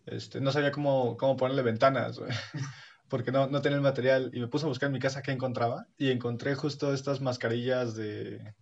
este, 0.06 0.40
no 0.40 0.52
sabía 0.52 0.72
cómo, 0.72 1.16
cómo 1.16 1.36
ponerle 1.36 1.62
ventanas, 1.62 2.20
porque 3.08 3.32
no, 3.32 3.46
no 3.48 3.62
tenía 3.62 3.76
el 3.76 3.82
material, 3.82 4.30
y 4.32 4.40
me 4.40 4.48
puse 4.48 4.64
a 4.64 4.68
buscar 4.68 4.88
en 4.88 4.94
mi 4.94 5.00
casa 5.00 5.22
qué 5.22 5.32
encontraba, 5.32 5.86
y 5.96 6.10
encontré 6.10 6.54
justo 6.54 6.92
estas 6.92 7.20
mascarillas 7.20 7.94
de... 7.94 8.54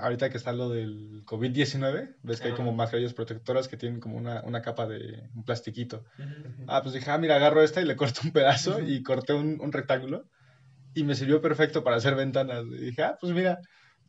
Ahorita 0.00 0.30
que 0.30 0.36
está 0.38 0.52
lo 0.52 0.70
del 0.70 1.22
COVID-19, 1.26 2.16
ves 2.22 2.40
que 2.40 2.48
hay 2.48 2.54
como 2.54 2.72
mascarillas 2.72 3.14
protectoras 3.14 3.68
que 3.68 3.76
tienen 3.76 4.00
como 4.00 4.16
una, 4.16 4.42
una 4.44 4.62
capa 4.62 4.86
de 4.86 5.28
un 5.34 5.44
plastiquito. 5.44 6.04
Ah, 6.66 6.82
pues 6.82 6.94
dije, 6.94 7.10
ah, 7.10 7.18
mira, 7.18 7.36
agarro 7.36 7.62
esta 7.62 7.80
y 7.80 7.84
le 7.86 7.96
corto 7.96 8.20
un 8.24 8.32
pedazo 8.32 8.80
y 8.80 9.02
corté 9.02 9.34
un, 9.34 9.58
un 9.60 9.72
rectángulo 9.72 10.26
y 10.94 11.04
me 11.04 11.14
sirvió 11.14 11.40
perfecto 11.40 11.84
para 11.84 11.96
hacer 11.96 12.14
ventanas. 12.16 12.64
Y 12.66 12.86
dije, 12.86 13.02
ah, 13.04 13.16
pues 13.20 13.32
mira, 13.34 13.58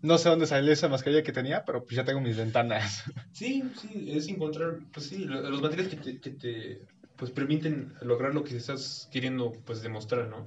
no 0.02 0.17
sé 0.17 0.30
dónde 0.30 0.47
salió 0.47 0.73
esa 0.73 0.89
mascarilla 0.89 1.23
que 1.23 1.34
tenía, 1.34 1.63
pero 1.65 1.86
pues 1.86 1.95
ya 1.97 2.06
tengo 2.06 2.21
mis 2.21 2.38
ventanas. 2.38 3.04
Sí, 3.32 3.71
sí, 3.80 4.12
es 4.12 4.28
encontrar, 4.28 4.80
pues 4.91 5.08
sí, 5.08 5.25
lo- 5.25 5.41
los 5.49 5.62
materiales 5.62 5.93
que 5.93 6.02
te, 6.02 6.19
que 6.19 6.32
te 6.32 6.88
pues 7.15 7.32
permiten 7.32 7.93
lograr 8.02 8.34
lo 8.34 8.43
que 8.43 8.58
estás 8.58 9.08
queriendo 9.12 9.62
pues 9.65 9.82
demostrar, 9.82 10.28
¿no? 10.28 10.45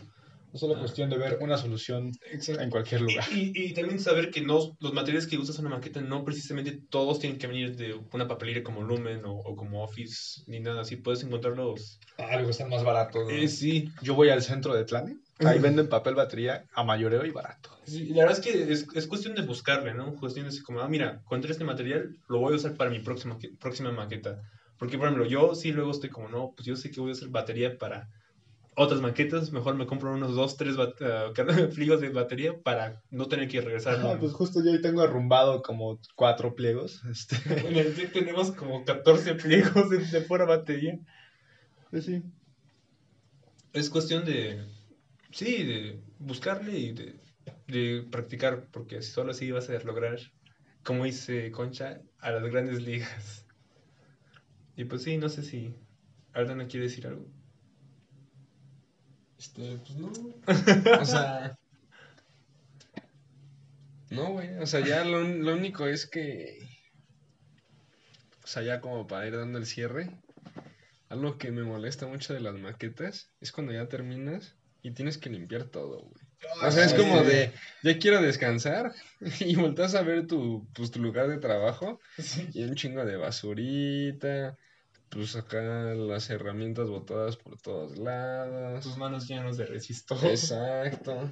Es 0.53 0.61
solo 0.61 0.79
cuestión 0.79 1.09
de 1.09 1.17
ver 1.17 1.39
una 1.41 1.57
solución 1.57 2.13
en 2.31 2.71
cualquier 2.71 3.01
lugar. 3.01 3.25
Y, 3.33 3.53
y 3.55 3.73
también 3.73 3.99
saber 3.99 4.31
que 4.31 4.43
no, 4.43 4.77
los 4.81 4.93
materiales 4.93 5.27
que 5.27 5.39
usas 5.39 5.59
en 5.59 5.67
una 5.67 5.77
maqueta 5.77 6.01
no 6.03 6.25
precisamente 6.25 6.79
todos 6.91 7.19
tienen 7.21 7.39
que 7.39 7.47
venir 7.47 7.75
de 7.77 7.99
una 8.13 8.29
papelería 8.29 8.63
como 8.63 8.83
Lumen 8.83 9.25
o, 9.25 9.33
o 9.33 9.57
como 9.57 9.83
Office 9.83 10.43
ni 10.47 10.61
nada 10.61 10.83
así, 10.83 10.97
puedes 10.97 11.23
encontrarlos. 11.23 11.99
Algo 12.19 12.51
están 12.51 12.69
más 12.69 12.85
baratos. 12.85 13.31
Eh, 13.33 13.49
sí, 13.49 13.91
Yo 14.03 14.15
voy 14.15 14.29
al 14.29 14.43
centro 14.43 14.75
de 14.75 14.85
Tlane, 14.85 15.17
ahí 15.39 15.59
venden 15.59 15.89
papel 15.89 16.15
batería 16.15 16.65
a 16.75 16.85
mayoreo 16.85 17.25
y 17.25 17.31
barato. 17.31 17.71
sí, 17.87 18.09
la 18.09 18.25
verdad 18.25 18.39
es 18.39 18.45
que 18.45 18.73
es, 18.73 18.87
es 18.95 19.07
cuestión 19.07 19.35
de 19.35 19.43
buscarle, 19.43 19.95
¿no? 19.95 20.15
Cuestión 20.17 20.45
de 20.45 20.51
decir 20.51 20.65
como, 20.65 20.81
ah, 20.81 20.89
mira, 20.89 21.21
encontré 21.25 21.51
este 21.53 21.65
material, 21.65 22.15
lo 22.29 22.41
voy 22.41 22.53
a 22.53 22.57
usar 22.57 22.75
para 22.77 22.91
mi 22.91 22.99
próxima, 22.99 23.39
próxima 23.59 23.91
maqueta. 23.91 24.43
Porque, 24.79 24.99
por 24.99 25.07
ejemplo, 25.07 25.27
yo 25.27 25.55
sí 25.55 25.73
luego 25.73 25.93
estoy 25.93 26.11
como, 26.11 26.29
no, 26.29 26.53
pues 26.55 26.67
yo 26.67 26.77
sé 26.77 26.91
que 26.91 27.01
voy 27.01 27.11
a 27.11 27.13
hacer 27.15 27.29
batería 27.29 27.79
para 27.79 28.09
otras 28.75 29.01
maquetas, 29.01 29.53
mejor 29.53 29.75
me 29.75 29.87
compro 29.87 30.15
unos 30.15 30.35
dos, 30.35 30.57
tres 30.57 30.77
ah, 30.79 31.33
pliegos 31.75 32.01
de 32.01 32.09
batería 32.09 32.59
para 32.63 33.03
no 33.11 33.27
tener 33.27 33.49
que 33.49 33.61
regresar. 33.61 34.01
Ah, 34.05 34.17
pues 34.19 34.33
justo 34.33 34.65
yo 34.65 34.73
ahí 34.73 34.81
tengo 34.81 35.03
arrumbado 35.03 35.63
como 35.63 36.01
cuatro 36.15 36.55
pliegos. 36.55 37.03
Este, 37.11 37.37
En 37.69 37.77
el 37.77 37.95
TEC 37.95 38.13
tenemos 38.13 38.53
como 38.53 38.85
14 38.85 39.35
pliegos 39.35 39.91
de, 39.91 39.99
de 39.99 40.21
pura 40.23 40.45
batería. 40.45 40.99
pues 41.91 42.07
sí. 42.07 42.23
Es 43.73 43.91
cuestión 43.91 44.25
de, 44.25 44.65
sí, 45.31 45.65
de 45.65 46.01
buscarle 46.19 46.79
y 46.79 46.93
de, 46.93 47.21
de 47.67 48.07
practicar, 48.11 48.69
porque 48.71 49.03
solo 49.03 49.33
así 49.33 49.51
vas 49.51 49.69
a 49.71 49.79
lograr, 49.81 50.19
como 50.83 51.05
dice 51.05 51.51
Concha, 51.51 52.01
a 52.21 52.31
las 52.31 52.45
grandes 52.45 52.83
ligas. 52.83 53.47
Y 54.77 54.85
pues 54.85 55.03
sí, 55.03 55.19
no 55.19 55.29
sé 55.29 55.43
si 55.43 55.75
Ardana 56.33 56.67
quiere 56.67 56.87
decir 56.87 57.07
algo. 57.07 57.27
Este, 59.43 59.77
pues 59.79 59.99
no. 59.99 60.13
O 61.01 61.05
sea. 61.05 61.59
No, 64.11 64.33
güey. 64.35 64.57
O 64.59 64.67
sea, 64.67 64.87
ya 64.87 65.05
lo, 65.05 65.21
lo 65.21 65.55
único 65.55 65.87
es 65.89 66.07
que. 66.07 66.61
O 68.45 68.47
sea, 68.47 68.63
ya 68.63 68.81
como 68.81 69.09
para 69.09 69.27
ir 69.27 69.37
dando 69.37 69.59
el 69.59 69.67
cierre. 69.67 70.11
Algo 71.09 71.39
que 71.39 71.51
me 71.51 71.65
molesta 71.65 72.07
mucho 72.07 72.33
de 72.35 72.41
las 72.41 72.55
maquetas 72.55 73.31
es 73.41 73.51
cuando 73.51 73.73
ya 73.73 73.89
terminas 73.89 74.55
y 74.81 74.93
tienes 74.93 75.19
que 75.19 75.29
limpiar 75.29 75.65
todo, 75.65 76.03
güey. 76.03 76.23
O 76.63 76.71
sea, 76.71 76.85
es 76.85 76.95
como 76.95 77.23
de, 77.23 77.53
ya 77.83 77.99
quiero 77.99 78.23
descansar 78.23 78.93
y 79.41 79.57
volteas 79.57 79.95
a 79.95 80.03
ver 80.03 80.27
tu, 80.27 80.69
pues, 80.73 80.91
tu 80.91 81.01
lugar 81.01 81.29
de 81.29 81.39
trabajo 81.39 82.01
y 82.53 82.63
un 82.65 82.75
chingo 82.75 83.05
de 83.05 83.17
basurita, 83.17 84.57
pues 85.13 85.37
acá 85.37 85.61
las 85.61 86.31
herramientas 86.31 86.89
botadas 86.89 87.37
por 87.37 87.59
todos 87.61 87.99
lados. 87.99 88.83
Tus 88.83 88.97
manos 88.97 89.29
llenas 89.29 89.57
de 89.57 89.67
resisto. 89.67 90.17
Exacto. 90.23 91.31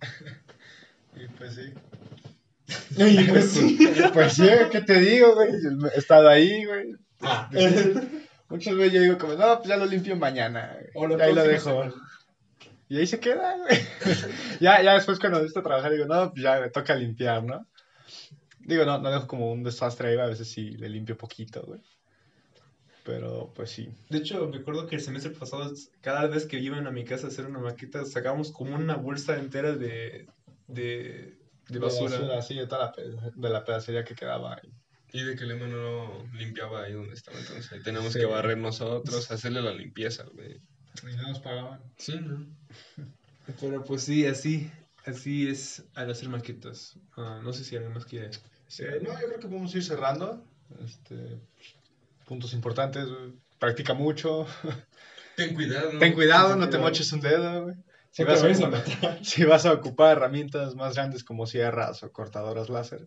Y 1.16 1.26
pues 1.36 1.54
sí. 1.56 1.72
Y 2.96 3.24
pues 3.24 3.50
sí. 3.50 3.78
Pues 4.12 4.34
sí, 4.34 4.48
¿qué 4.70 4.80
te 4.82 5.00
digo, 5.00 5.34
güey? 5.34 5.50
He 5.94 5.98
estado 5.98 6.28
ahí, 6.28 6.64
güey. 6.64 6.94
Ah. 7.20 7.50
Muchas 8.48 8.76
veces 8.76 8.92
yo 8.92 9.00
digo 9.02 9.18
como, 9.18 9.34
no, 9.34 9.56
pues 9.56 9.68
ya 9.68 9.76
lo 9.76 9.86
limpio 9.86 10.14
mañana, 10.16 10.76
güey. 10.94 11.10
O 11.10 11.18
Y 11.18 11.20
ahí 11.20 11.34
lo 11.34 11.42
dejo. 11.42 11.70
semana. 11.70 11.94
Y 12.88 12.98
ahí 12.98 13.06
se 13.06 13.18
queda, 13.18 13.56
güey. 13.56 13.80
ya, 14.60 14.80
ya 14.82 14.94
después 14.94 15.18
cuando 15.18 15.42
visto 15.42 15.62
trabajar 15.62 15.92
digo, 15.92 16.06
no, 16.06 16.30
pues 16.30 16.42
ya 16.42 16.60
me 16.60 16.70
toca 16.70 16.94
limpiar, 16.94 17.42
¿no? 17.42 17.66
Digo, 18.68 18.84
no, 18.84 18.98
no 18.98 19.10
dejo 19.10 19.26
como 19.26 19.50
un 19.50 19.62
desastre 19.64 20.10
ahí, 20.10 20.18
a 20.18 20.26
veces 20.26 20.46
sí 20.48 20.72
le 20.72 20.88
limpio 20.90 21.16
poquito, 21.16 21.62
güey. 21.62 21.80
Pero, 23.04 23.50
pues 23.54 23.70
sí. 23.70 23.88
De 24.10 24.18
hecho, 24.18 24.46
me 24.48 24.58
acuerdo 24.58 24.86
que 24.86 24.96
el 24.96 25.00
semestre 25.00 25.30
pasado, 25.32 25.72
cada 26.02 26.26
vez 26.26 26.44
que 26.44 26.58
iban 26.58 26.86
a 26.86 26.90
mi 26.90 27.04
casa 27.04 27.26
a 27.26 27.30
hacer 27.30 27.46
una 27.46 27.58
maqueta, 27.58 28.04
sacábamos 28.04 28.52
como 28.52 28.74
una 28.76 28.96
bolsa 28.96 29.38
entera 29.38 29.72
de, 29.72 30.28
de, 30.66 31.38
de 31.68 31.78
basura. 31.78 32.42
sí, 32.42 32.56
de 32.56 32.66
toda 32.66 32.92
la, 32.94 33.30
de 33.34 33.48
la 33.48 33.64
pedacería 33.64 34.04
que 34.04 34.14
quedaba 34.14 34.54
ahí. 34.56 34.70
Y 35.14 35.22
de 35.24 35.34
que 35.36 35.44
el 35.44 35.52
Ema 35.52 35.66
no 35.68 36.22
limpiaba 36.34 36.82
ahí 36.84 36.92
donde 36.92 37.14
estaba, 37.14 37.38
entonces 37.38 37.72
ahí 37.72 37.82
tenemos 37.82 38.12
Sí. 38.12 38.18
que 38.18 38.26
barrer 38.26 38.58
nosotros, 38.58 39.30
hacerle 39.30 39.62
la 39.62 39.72
limpieza, 39.72 40.24
güey. 40.34 40.60
Y 41.10 41.16
no 41.16 41.28
nos 41.28 41.40
pagaban. 41.40 41.80
Sí, 41.96 42.20
¿no? 42.20 42.46
Pero 43.58 43.82
pues 43.84 44.02
sí, 44.02 44.26
así, 44.26 44.70
así 45.06 45.48
es 45.48 45.82
al 45.94 46.10
hacer 46.10 46.28
maquetas. 46.28 46.98
Ah, 47.16 47.40
no 47.42 47.54
sé 47.54 47.64
si 47.64 47.76
alguien 47.76 47.94
más 47.94 48.04
quiere. 48.04 48.28
Eh, 48.78 49.00
no, 49.02 49.12
yo 49.20 49.26
creo 49.26 49.40
que 49.40 49.48
podemos 49.48 49.74
ir 49.74 49.84
cerrando. 49.84 50.44
Este, 50.84 51.40
puntos 52.26 52.52
importantes, 52.52 53.06
güey. 53.06 53.32
Practica 53.58 53.94
mucho. 53.94 54.46
Ten 55.36 55.54
cuidado. 55.54 55.98
Ten 55.98 56.12
cuidado, 56.12 56.56
no 56.56 56.68
te 56.68 56.78
moches 56.78 57.12
un 57.12 57.20
dedo, 57.20 57.64
güey. 57.64 57.76
Si 58.10 58.24
vas, 58.24 58.42
a 58.42 59.18
si 59.22 59.44
vas 59.44 59.66
a 59.66 59.72
ocupar 59.72 60.16
herramientas 60.16 60.74
más 60.74 60.94
grandes 60.94 61.22
como 61.22 61.46
sierras 61.46 62.02
o 62.02 62.10
cortadoras 62.10 62.68
láser, 62.68 63.06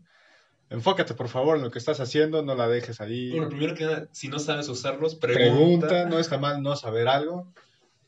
enfócate 0.70 1.14
por 1.16 1.28
favor 1.28 1.58
en 1.58 1.64
lo 1.64 1.72
que 1.72 1.80
estás 1.80 2.00
haciendo, 2.00 2.44
no 2.44 2.56
la 2.56 2.68
dejes 2.68 3.02
ahí. 3.02 3.32
Bueno, 3.32 3.50
primero 3.50 3.76
que 3.76 3.84
nada, 3.84 4.08
si 4.12 4.30
no 4.30 4.40
sabes 4.40 4.70
usarlos, 4.70 5.16
pregunta. 5.16 5.88
pregunta. 5.88 6.06
no 6.06 6.20
está 6.20 6.38
mal 6.38 6.62
no 6.62 6.76
saber 6.76 7.08
algo. 7.08 7.52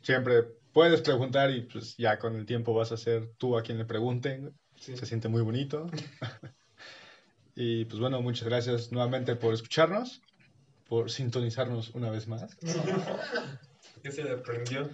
Siempre 0.02 0.44
puedes 0.72 1.02
preguntar 1.02 1.52
y 1.52 1.62
pues 1.62 1.98
ya 1.98 2.20
con 2.20 2.36
el 2.36 2.46
tiempo 2.46 2.74
vas 2.74 2.92
a 2.92 2.98
ser 2.98 3.32
tú 3.38 3.58
a 3.58 3.64
quien 3.64 3.78
le 3.80 3.86
pregunten. 3.86 4.54
Sí. 4.80 4.96
Se 4.96 5.06
siente 5.06 5.28
muy 5.28 5.42
bonito. 5.42 5.88
y 7.56 7.86
pues 7.86 8.00
bueno, 8.00 8.22
muchas 8.22 8.48
gracias 8.48 8.92
nuevamente 8.92 9.36
por 9.36 9.54
escucharnos, 9.54 10.22
por 10.88 11.12
sintonizarnos 11.12 11.92
una 11.92 12.10
vez 12.10 12.28
más. 12.28 12.56
¿Qué 14.04 14.12
se 14.12 14.24
le 14.24 14.38
prendió? 14.38 14.90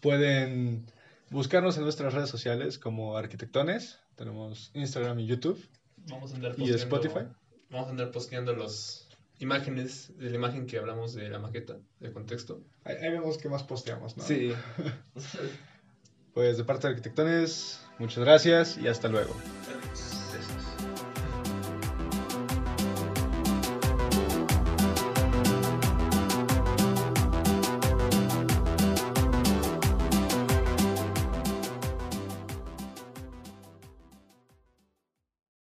Pueden 0.00 0.86
buscarnos 1.30 1.76
en 1.76 1.84
nuestras 1.84 2.14
redes 2.14 2.28
sociales 2.30 2.78
como 2.78 3.16
Arquitectones. 3.16 3.98
Tenemos 4.16 4.70
Instagram 4.74 5.18
y 5.20 5.26
YouTube. 5.26 5.62
Vamos 6.08 6.32
a 6.32 6.36
andar 6.36 6.54
¿Y 6.58 6.70
Spotify? 6.70 7.26
Vamos 7.70 7.88
a 7.88 7.90
andar 7.90 8.10
posteando 8.10 8.54
las 8.54 9.08
imágenes 9.38 10.16
de 10.18 10.30
la 10.30 10.36
imagen 10.36 10.66
que 10.66 10.78
hablamos 10.78 11.14
de 11.14 11.28
la 11.28 11.38
maqueta, 11.38 11.78
de 12.00 12.12
contexto. 12.12 12.62
Ahí, 12.84 12.96
ahí 12.96 13.10
vemos 13.10 13.38
qué 13.38 13.48
más 13.48 13.62
posteamos, 13.62 14.16
¿no? 14.16 14.24
Sí. 14.24 14.52
Pues 16.34 16.56
de 16.56 16.64
parte 16.64 16.86
de 16.86 16.94
Arquitectones, 16.94 17.78
muchas 17.98 18.24
gracias 18.24 18.78
y 18.78 18.88
hasta 18.88 19.08
luego. 19.08 19.36